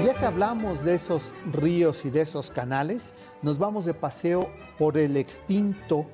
Y 0.00 0.06
ya 0.06 0.14
que 0.14 0.26
hablamos 0.26 0.84
de 0.84 0.94
esos 0.94 1.34
ríos 1.52 2.04
y 2.04 2.10
de 2.10 2.20
esos 2.20 2.52
canales, 2.52 3.14
nos 3.42 3.58
vamos 3.58 3.84
de 3.84 3.94
paseo 3.94 4.48
por 4.78 4.96
el 4.96 5.16
extinto 5.16 6.06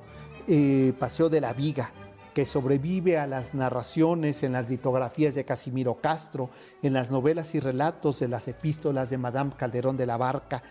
eh, 0.47 0.93
Paseo 0.99 1.29
de 1.29 1.41
la 1.41 1.53
Viga, 1.53 1.91
que 2.33 2.45
sobrevive 2.45 3.17
a 3.17 3.27
las 3.27 3.53
narraciones 3.53 4.43
en 4.43 4.53
las 4.53 4.69
litografías 4.69 5.35
de 5.35 5.45
Casimiro 5.45 5.95
Castro, 6.01 6.49
en 6.81 6.93
las 6.93 7.11
novelas 7.11 7.53
y 7.55 7.59
relatos 7.59 8.19
de 8.19 8.27
las 8.27 8.47
epístolas 8.47 9.09
de 9.09 9.17
Madame 9.17 9.53
Calderón 9.55 9.97
de 9.97 10.05
la 10.05 10.17
Barca 10.17 10.63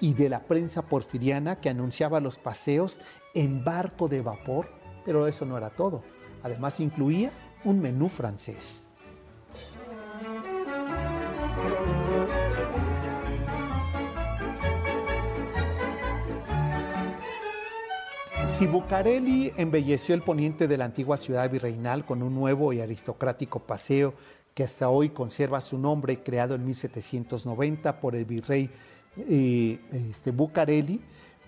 y 0.00 0.14
de 0.14 0.28
la 0.28 0.40
prensa 0.40 0.82
porfiriana 0.82 1.60
que 1.60 1.68
anunciaba 1.68 2.20
los 2.20 2.38
paseos 2.38 3.00
en 3.34 3.62
barco 3.62 4.08
de 4.08 4.22
vapor, 4.22 4.68
pero 5.04 5.26
eso 5.26 5.44
no 5.44 5.58
era 5.58 5.70
todo. 5.70 6.02
Además 6.42 6.80
incluía 6.80 7.30
un 7.64 7.80
menú 7.80 8.08
francés. 8.08 8.86
Si 18.60 18.66
Bucareli 18.66 19.54
embelleció 19.56 20.14
el 20.14 20.20
poniente 20.20 20.68
de 20.68 20.76
la 20.76 20.84
antigua 20.84 21.16
ciudad 21.16 21.50
virreinal 21.50 22.04
con 22.04 22.22
un 22.22 22.34
nuevo 22.34 22.74
y 22.74 22.82
aristocrático 22.82 23.60
paseo 23.60 24.12
que 24.52 24.64
hasta 24.64 24.90
hoy 24.90 25.08
conserva 25.08 25.62
su 25.62 25.78
nombre, 25.78 26.22
creado 26.22 26.56
en 26.56 26.66
1790 26.66 27.98
por 28.02 28.14
el 28.14 28.26
virrey 28.26 28.68
eh, 29.16 29.80
este, 29.92 30.30
Bucareli, 30.30 31.00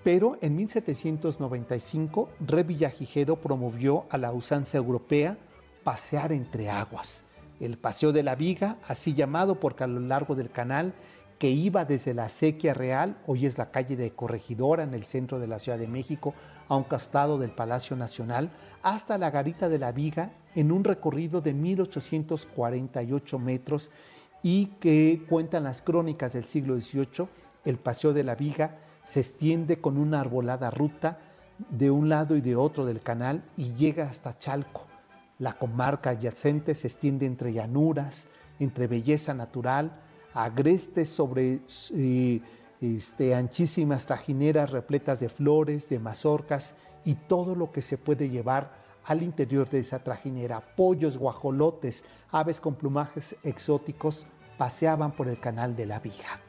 pero 0.02 0.38
en 0.40 0.56
1795 0.56 2.30
Revillagigedo 2.46 3.36
promovió 3.36 4.06
a 4.08 4.16
la 4.16 4.32
usanza 4.32 4.78
europea 4.78 5.36
pasear 5.84 6.32
entre 6.32 6.70
aguas. 6.70 7.24
El 7.60 7.76
Paseo 7.76 8.12
de 8.12 8.22
la 8.22 8.36
Viga, 8.36 8.78
así 8.88 9.12
llamado 9.12 9.60
porque 9.60 9.84
a 9.84 9.86
lo 9.86 10.00
largo 10.00 10.34
del 10.34 10.50
canal 10.50 10.94
que 11.42 11.50
iba 11.50 11.84
desde 11.84 12.14
la 12.14 12.28
Sequia 12.28 12.72
Real, 12.72 13.16
hoy 13.26 13.46
es 13.46 13.58
la 13.58 13.72
calle 13.72 13.96
de 13.96 14.12
Corregidora 14.12 14.84
en 14.84 14.94
el 14.94 15.02
centro 15.02 15.40
de 15.40 15.48
la 15.48 15.58
Ciudad 15.58 15.76
de 15.76 15.88
México, 15.88 16.34
a 16.68 16.76
un 16.76 16.84
costado 16.84 17.36
del 17.36 17.50
Palacio 17.50 17.96
Nacional 17.96 18.48
hasta 18.84 19.18
la 19.18 19.32
Garita 19.32 19.68
de 19.68 19.80
la 19.80 19.90
Viga 19.90 20.30
en 20.54 20.70
un 20.70 20.84
recorrido 20.84 21.40
de 21.40 21.52
1848 21.52 23.40
metros 23.40 23.90
y 24.40 24.66
que 24.78 25.26
cuentan 25.28 25.64
las 25.64 25.82
crónicas 25.82 26.32
del 26.32 26.44
siglo 26.44 26.78
XVIII, 26.78 27.26
el 27.64 27.76
Paseo 27.76 28.12
de 28.12 28.22
la 28.22 28.36
Viga 28.36 28.76
se 29.04 29.18
extiende 29.18 29.80
con 29.80 29.98
una 29.98 30.20
arbolada 30.20 30.70
ruta 30.70 31.18
de 31.70 31.90
un 31.90 32.08
lado 32.08 32.36
y 32.36 32.40
de 32.40 32.54
otro 32.54 32.86
del 32.86 33.00
canal 33.00 33.42
y 33.56 33.74
llega 33.74 34.04
hasta 34.04 34.38
Chalco. 34.38 34.86
La 35.40 35.54
comarca 35.54 36.10
adyacente 36.10 36.76
se 36.76 36.86
extiende 36.86 37.26
entre 37.26 37.52
llanuras, 37.52 38.28
entre 38.60 38.86
belleza 38.86 39.34
natural, 39.34 39.90
agrestes 40.34 41.08
sobre 41.08 41.60
este, 42.80 43.34
anchísimas 43.34 44.06
trajineras 44.06 44.70
repletas 44.70 45.20
de 45.20 45.28
flores, 45.28 45.88
de 45.88 45.98
mazorcas 45.98 46.74
y 47.04 47.14
todo 47.14 47.54
lo 47.54 47.72
que 47.72 47.82
se 47.82 47.98
puede 47.98 48.28
llevar 48.28 48.72
al 49.04 49.22
interior 49.22 49.68
de 49.68 49.80
esa 49.80 49.98
trajinera. 49.98 50.60
Pollos, 50.60 51.18
guajolotes, 51.18 52.04
aves 52.30 52.60
con 52.60 52.74
plumajes 52.74 53.36
exóticos 53.42 54.26
paseaban 54.58 55.12
por 55.12 55.28
el 55.28 55.38
canal 55.40 55.74
de 55.74 55.86
la 55.86 55.98
Vija. 55.98 56.40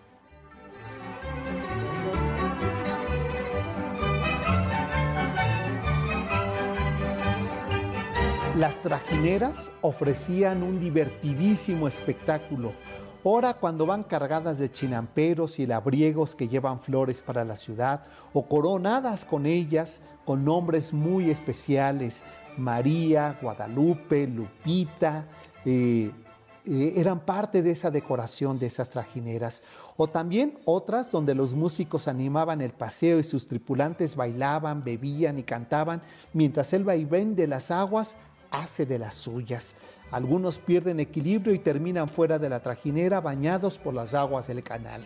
Las 8.57 8.75
trajineras 8.83 9.71
ofrecían 9.81 10.61
un 10.61 10.79
divertidísimo 10.79 11.87
espectáculo, 11.87 12.71
Ora 13.25 13.53
cuando 13.53 13.85
van 13.85 14.03
cargadas 14.03 14.59
de 14.59 14.69
chinamperos 14.69 15.57
y 15.57 15.65
labriegos 15.65 16.35
que 16.35 16.49
llevan 16.49 16.81
flores 16.81 17.21
para 17.21 17.45
la 17.45 17.55
ciudad 17.55 18.03
o 18.33 18.45
coronadas 18.47 19.23
con 19.23 19.45
ellas 19.45 20.01
con 20.25 20.43
nombres 20.43 20.93
muy 20.93 21.29
especiales, 21.29 22.21
María, 22.57 23.37
Guadalupe, 23.41 24.27
Lupita, 24.27 25.25
eh, 25.65 26.11
eh, 26.65 26.93
eran 26.95 27.21
parte 27.21 27.61
de 27.61 27.71
esa 27.71 27.91
decoración 27.91 28.59
de 28.59 28.67
esas 28.67 28.89
trajineras. 28.89 29.63
O 29.97 30.07
también 30.07 30.59
otras 30.65 31.11
donde 31.11 31.35
los 31.35 31.53
músicos 31.53 32.07
animaban 32.07 32.61
el 32.61 32.71
paseo 32.71 33.19
y 33.19 33.23
sus 33.23 33.47
tripulantes 33.47 34.15
bailaban, 34.15 34.83
bebían 34.83 35.39
y 35.39 35.43
cantaban, 35.43 36.01
mientras 36.33 36.73
el 36.73 36.83
vaivén 36.83 37.35
de 37.35 37.47
las 37.47 37.69
aguas 37.69 38.15
hace 38.51 38.85
de 38.85 38.99
las 38.99 39.15
suyas. 39.15 39.75
Algunos 40.13 40.59
pierden 40.59 40.99
equilibrio 40.99 41.55
y 41.55 41.59
terminan 41.59 42.07
fuera 42.07 42.37
de 42.37 42.47
la 42.47 42.59
trajinera 42.59 43.19
bañados 43.19 43.79
por 43.79 43.95
las 43.95 44.13
aguas 44.13 44.45
del 44.45 44.61
canal. 44.61 45.01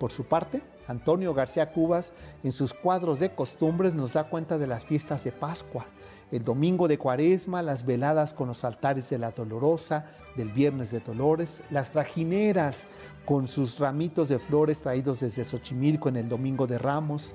Por 0.00 0.10
su 0.10 0.24
parte, 0.24 0.62
Antonio 0.88 1.34
García 1.34 1.70
Cubas 1.70 2.14
en 2.42 2.50
sus 2.50 2.72
cuadros 2.72 3.20
de 3.20 3.34
costumbres 3.34 3.92
nos 3.92 4.14
da 4.14 4.24
cuenta 4.24 4.56
de 4.56 4.66
las 4.66 4.86
fiestas 4.86 5.22
de 5.22 5.32
Pascua, 5.32 5.84
el 6.30 6.42
domingo 6.44 6.88
de 6.88 6.96
Cuaresma, 6.96 7.60
las 7.60 7.84
veladas 7.84 8.32
con 8.32 8.48
los 8.48 8.64
altares 8.64 9.10
de 9.10 9.18
la 9.18 9.32
Dolorosa, 9.32 10.06
del 10.34 10.48
Viernes 10.48 10.90
de 10.90 11.00
Dolores, 11.00 11.62
las 11.68 11.90
trajineras 11.90 12.78
con 13.26 13.46
sus 13.46 13.78
ramitos 13.78 14.30
de 14.30 14.38
flores 14.38 14.80
traídos 14.80 15.20
desde 15.20 15.44
Xochimilco 15.44 16.08
en 16.08 16.16
el 16.16 16.30
Domingo 16.30 16.66
de 16.66 16.78
Ramos, 16.78 17.34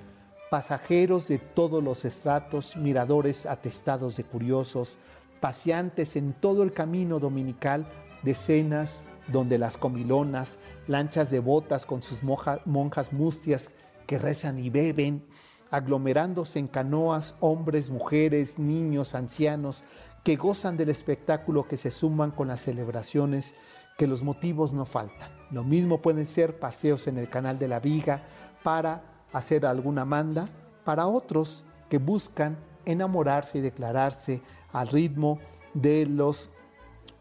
pasajeros 0.50 1.28
de 1.28 1.38
todos 1.38 1.84
los 1.84 2.06
estratos, 2.06 2.76
miradores 2.76 3.46
atestados 3.46 4.18
de 4.18 4.24
curiosos, 4.24 4.98
paseantes 5.40 6.16
en 6.16 6.34
todo 6.34 6.64
el 6.64 6.72
camino 6.72 7.20
dominical, 7.20 7.86
decenas 8.24 9.06
donde 9.28 9.58
las 9.58 9.78
comilonas, 9.78 10.60
lanchas 10.88 11.32
devotas 11.32 11.86
con 11.86 12.02
sus 12.04 12.20
monjas 12.24 13.14
mustias 13.14 13.72
que 14.06 14.20
rezan 14.20 14.58
y 14.58 14.70
beben, 14.70 15.26
aglomerándose 15.70 16.60
en 16.60 16.68
canoas 16.68 17.36
hombres, 17.40 17.90
mujeres, 17.90 18.58
niños, 18.58 19.16
ancianos, 19.16 19.84
que 20.24 20.36
gozan 20.36 20.78
del 20.78 20.90
espectáculo 20.90 21.68
que 21.68 21.78
se 21.78 21.92
suman 21.92 22.32
con 22.32 22.48
las 22.48 22.62
celebraciones, 22.62 23.54
que 23.98 24.08
los 24.08 24.24
motivos 24.24 24.74
no 24.74 24.86
faltan. 24.86 25.30
Lo 25.52 25.64
mismo 25.64 26.02
pueden 26.02 26.26
ser 26.26 26.60
paseos 26.60 27.08
en 27.08 27.18
el 27.18 27.30
canal 27.30 27.60
de 27.60 27.68
la 27.68 27.80
Viga 27.80 28.24
para 28.64 29.04
hacer 29.34 29.66
alguna 29.66 30.06
manda, 30.06 30.46
para 30.86 31.08
otros 31.08 31.66
que 31.90 31.98
buscan 31.98 32.58
enamorarse 32.88 33.60
y 33.60 33.62
declararse 33.62 34.42
al 34.72 34.88
ritmo 34.88 35.40
de 35.74 36.06
los 36.06 36.50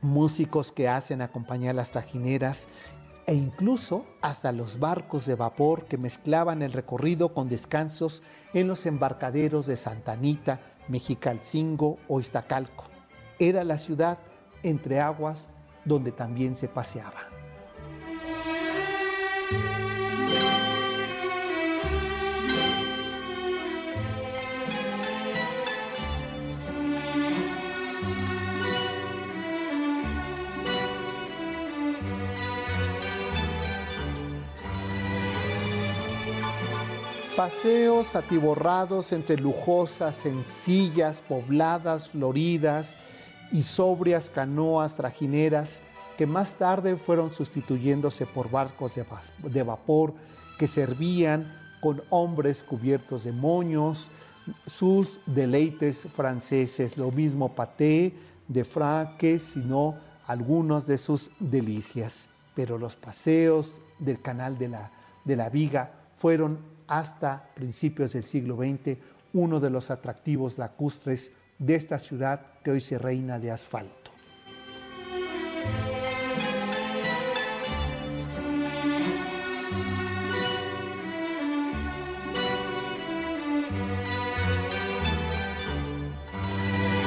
músicos 0.01 0.73
que 0.73 0.89
hacen 0.89 1.21
acompañar 1.21 1.75
las 1.75 1.91
trajineras 1.91 2.69
e 3.27 3.35
incluso 3.35 4.07
hasta 4.23 4.53
los 4.53 4.79
barcos 4.79 5.27
de 5.27 5.35
vapor 5.35 5.87
que 5.87 5.99
mezclaban 5.99 6.63
el 6.63 6.73
recorrido 6.73 7.35
con 7.35 7.49
descansos 7.49 8.23
en 8.55 8.69
los 8.69 8.87
embarcaderos 8.87 9.67
de 9.67 9.77
Santa 9.77 10.13
Anita, 10.13 10.61
Mexicalcingo 10.87 11.99
o 12.07 12.21
Iztacalco. 12.21 12.85
Era 13.41 13.65
la 13.65 13.79
ciudad 13.79 14.19
entre 14.63 15.01
aguas 15.01 15.49
donde 15.85 16.13
también 16.13 16.55
se 16.55 16.69
paseaba. 16.69 17.36
Paseos 37.37 38.17
atiborrados 38.17 39.13
entre 39.13 39.37
lujosas, 39.37 40.17
sencillas, 40.17 41.21
pobladas, 41.21 42.09
floridas 42.09 42.97
y 43.53 43.63
sobrias 43.63 44.31
canoas 44.31 44.97
trajineras 44.97 45.83
que 46.17 46.27
más 46.27 46.55
tarde 46.55 46.97
fueron 46.97 47.35
sustituyéndose 47.35 48.25
por 48.25 48.51
barcos 48.51 48.95
de, 48.95 49.63
vapor 49.63 50.15
que 50.59 50.67
servían 50.67 51.55
con 51.83 52.03
hombres 52.09 52.65
cubiertos 52.65 53.25
de 53.25 53.33
moños, 53.33 54.11
sus 54.67 55.21
deleites 55.27 56.09
franceses, 56.17 56.97
lo 56.97 57.13
mismo 57.13 57.55
paté 57.55 58.15
de 58.49 58.65
fraque, 58.65 59.39
sino 59.39 59.95
algunos 60.27 60.87
de 60.87 60.97
sus 60.97 61.31
delicias. 61.39 62.31
Pero 62.55 62.79
los 62.79 62.97
paseos 62.97 63.83
del 63.99 64.23
canal 64.23 64.57
de 64.57 64.69
la, 64.69 64.91
de 65.27 65.37
la 65.37 65.51
Viga 65.51 65.93
fueron 66.17 66.76
hasta 66.89 67.51
principios 67.55 68.13
del 68.13 68.23
siglo 68.23 68.57
XX 68.57 68.99
uno 69.33 69.61
de 69.61 69.71
los 69.71 69.91
atractivos 69.91 70.59
lacustres 70.59 71.33
de 71.59 71.75
esta 71.75 71.99
ciudad 71.99 72.41
que 72.63 72.71
hoy 72.71 72.81
se 72.81 72.99
reina 72.99 73.39
de 73.39 73.51
asfalto. 73.51 74.11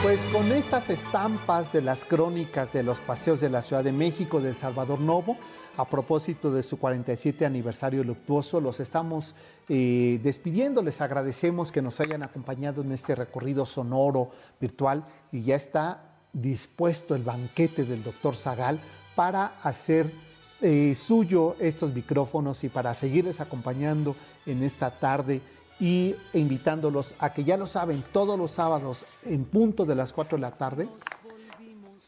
Pues 0.04 0.26
con 0.32 0.52
estas 0.52 0.90
estampas 0.90 1.72
de 1.74 1.82
las 1.82 2.04
crónicas 2.06 2.74
de 2.74 2.84
los 2.84 3.00
paseos 3.02 3.42
de 3.42 3.50
la 3.50 3.62
Ciudad 3.62 3.84
de 3.84 3.92
México 3.92 4.40
de 4.40 4.54
Salvador 4.54 5.00
Novo, 5.00 5.38
a 5.80 5.86
propósito 5.86 6.52
de 6.52 6.62
su 6.62 6.78
47 6.78 7.46
aniversario 7.46 8.04
luctuoso. 8.04 8.60
Los 8.60 8.82
estamos 8.82 9.34
eh, 9.70 10.20
despidiendo, 10.22 10.82
les 10.82 11.00
agradecemos 11.00 11.72
que 11.72 11.82
nos 11.82 12.02
hayan 12.02 12.22
acompañado 12.22 12.82
en 12.82 12.92
este 12.92 13.16
recorrido 13.16 13.66
sonoro 13.66 14.32
virtual 14.60 15.06
y 15.32 15.44
ya 15.44 15.56
está 15.56 16.04
dispuesto 16.34 17.16
el 17.16 17.24
banquete 17.24 17.86
del 17.86 18.04
doctor 18.04 18.36
Zagal 18.36 18.82
para 19.16 19.54
hacer 19.64 20.12
eh, 20.60 20.94
suyo 20.96 21.56
estos 21.62 21.94
micrófonos 21.94 22.62
y 22.66 22.70
para 22.70 22.94
seguirles 22.94 23.40
acompañando 23.40 24.18
en 24.46 24.64
esta 24.64 24.92
tarde 24.92 25.40
y 25.80 26.14
invitándolos 26.34 27.16
a 27.20 27.34
que 27.34 27.46
ya 27.46 27.56
lo 27.56 27.66
saben, 27.66 28.04
todos 28.12 28.38
los 28.38 28.52
sábados 28.52 29.06
en 29.24 29.46
punto 29.46 29.86
de 29.86 29.96
las 29.96 30.12
4 30.12 30.38
de 30.38 30.42
la 30.42 30.52
tarde 30.52 30.90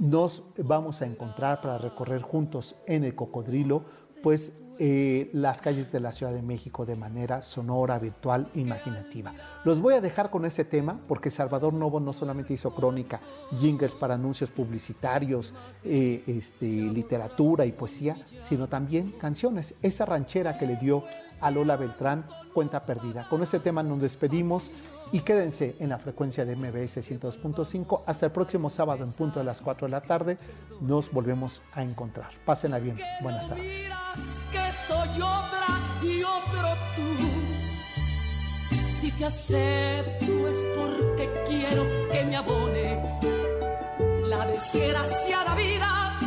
nos 0.02 0.44
vamos 0.58 1.02
a 1.02 1.06
encontrar 1.06 1.62
para 1.62 1.78
recorrer 1.78 2.22
juntos 2.22 2.76
en 2.88 3.04
el 3.04 3.16
cocodrilo, 3.16 3.84
pues 4.24 4.54
eh, 4.80 5.30
las 5.32 5.62
calles 5.62 5.92
de 5.92 6.00
la 6.00 6.12
Ciudad 6.12 6.34
de 6.34 6.42
México 6.42 6.88
de 6.88 6.96
manera 6.96 7.44
sonora, 7.44 8.00
virtual, 8.00 8.48
imaginativa. 8.56 9.32
Los 9.64 9.80
voy 9.80 9.94
a 9.94 10.02
dejar 10.02 10.32
con 10.32 10.44
ese 10.44 10.66
tema 10.66 11.00
porque 11.08 11.30
Salvador 11.30 11.74
Novo 11.74 12.00
no 12.00 12.14
solamente 12.14 12.56
hizo 12.56 12.74
crónica, 12.74 13.20
jingles 13.60 13.94
para 13.94 14.16
anuncios 14.16 14.50
publicitarios, 14.50 15.54
eh, 15.84 16.24
este, 16.26 16.66
literatura 16.66 17.64
y 17.66 17.74
poesía, 17.74 18.18
sino 18.42 18.68
también 18.68 19.12
canciones. 19.12 19.76
Esa 19.84 20.06
ranchera 20.06 20.58
que 20.58 20.66
le 20.66 20.78
dio 20.78 21.04
a 21.42 21.52
Lola 21.52 21.76
Beltrán, 21.76 22.26
cuenta 22.54 22.86
perdida. 22.86 23.28
Con 23.30 23.44
este 23.44 23.60
tema 23.60 23.84
nos 23.84 24.00
despedimos 24.00 24.72
y 25.12 25.22
quédense 25.22 25.76
en 25.80 25.90
la 25.90 25.98
frecuencia 25.98 26.46
de 26.46 26.56
MBS 26.56 26.98
102.5. 26.98 28.04
Hasta 28.08 28.28
el 28.28 28.32
próximo 28.32 28.70
sábado 28.70 29.04
en 29.04 29.12
punto 29.12 29.40
de 29.40 29.46
las 29.46 29.62
4 29.62 29.88
de 29.88 29.92
la 29.92 30.02
tarde 30.02 30.38
nos 30.80 31.12
volvemos 31.12 31.64
a 31.74 31.84
encontrar. 31.84 32.32
Pásenla 32.46 32.80
bien. 32.80 32.98
Buenas 33.22 33.48
tardes. 33.48 33.90
Que 34.52 34.72
soy 34.88 35.22
otra 35.22 35.68
y 36.02 36.24
otro 36.24 36.70
tú. 36.96 37.52
Si 38.76 39.12
te 39.12 39.26
acepto 39.26 40.48
es 40.48 40.64
porque 40.78 41.44
quiero 41.48 41.86
que 42.12 42.24
me 42.24 42.38
abone 42.38 43.20
la 44.28 44.46
desgraciada 44.46 45.56
vida, 45.56 46.20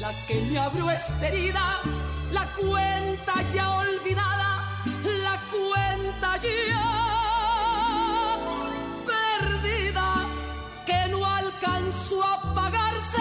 la 0.00 0.10
que 0.26 0.42
me 0.50 0.58
abrió 0.58 0.90
esta 0.90 1.28
herida, 1.28 1.80
la 2.32 2.46
cuenta 2.56 3.34
ya 3.54 3.78
olvidada, 3.78 4.50
la 5.22 5.40
cuenta 5.50 6.36
ya 6.38 7.12
alcanzó 11.62 12.22
a 12.22 12.54
pagarse 12.54 13.18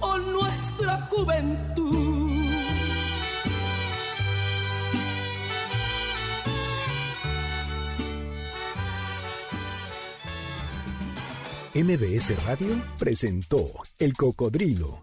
con 0.00 0.32
nuestra 0.32 1.00
juventud. 1.10 1.96
MBS 11.74 12.44
Radio 12.46 12.82
presentó 12.98 13.70
El 13.98 14.14
Cocodrilo. 14.14 15.02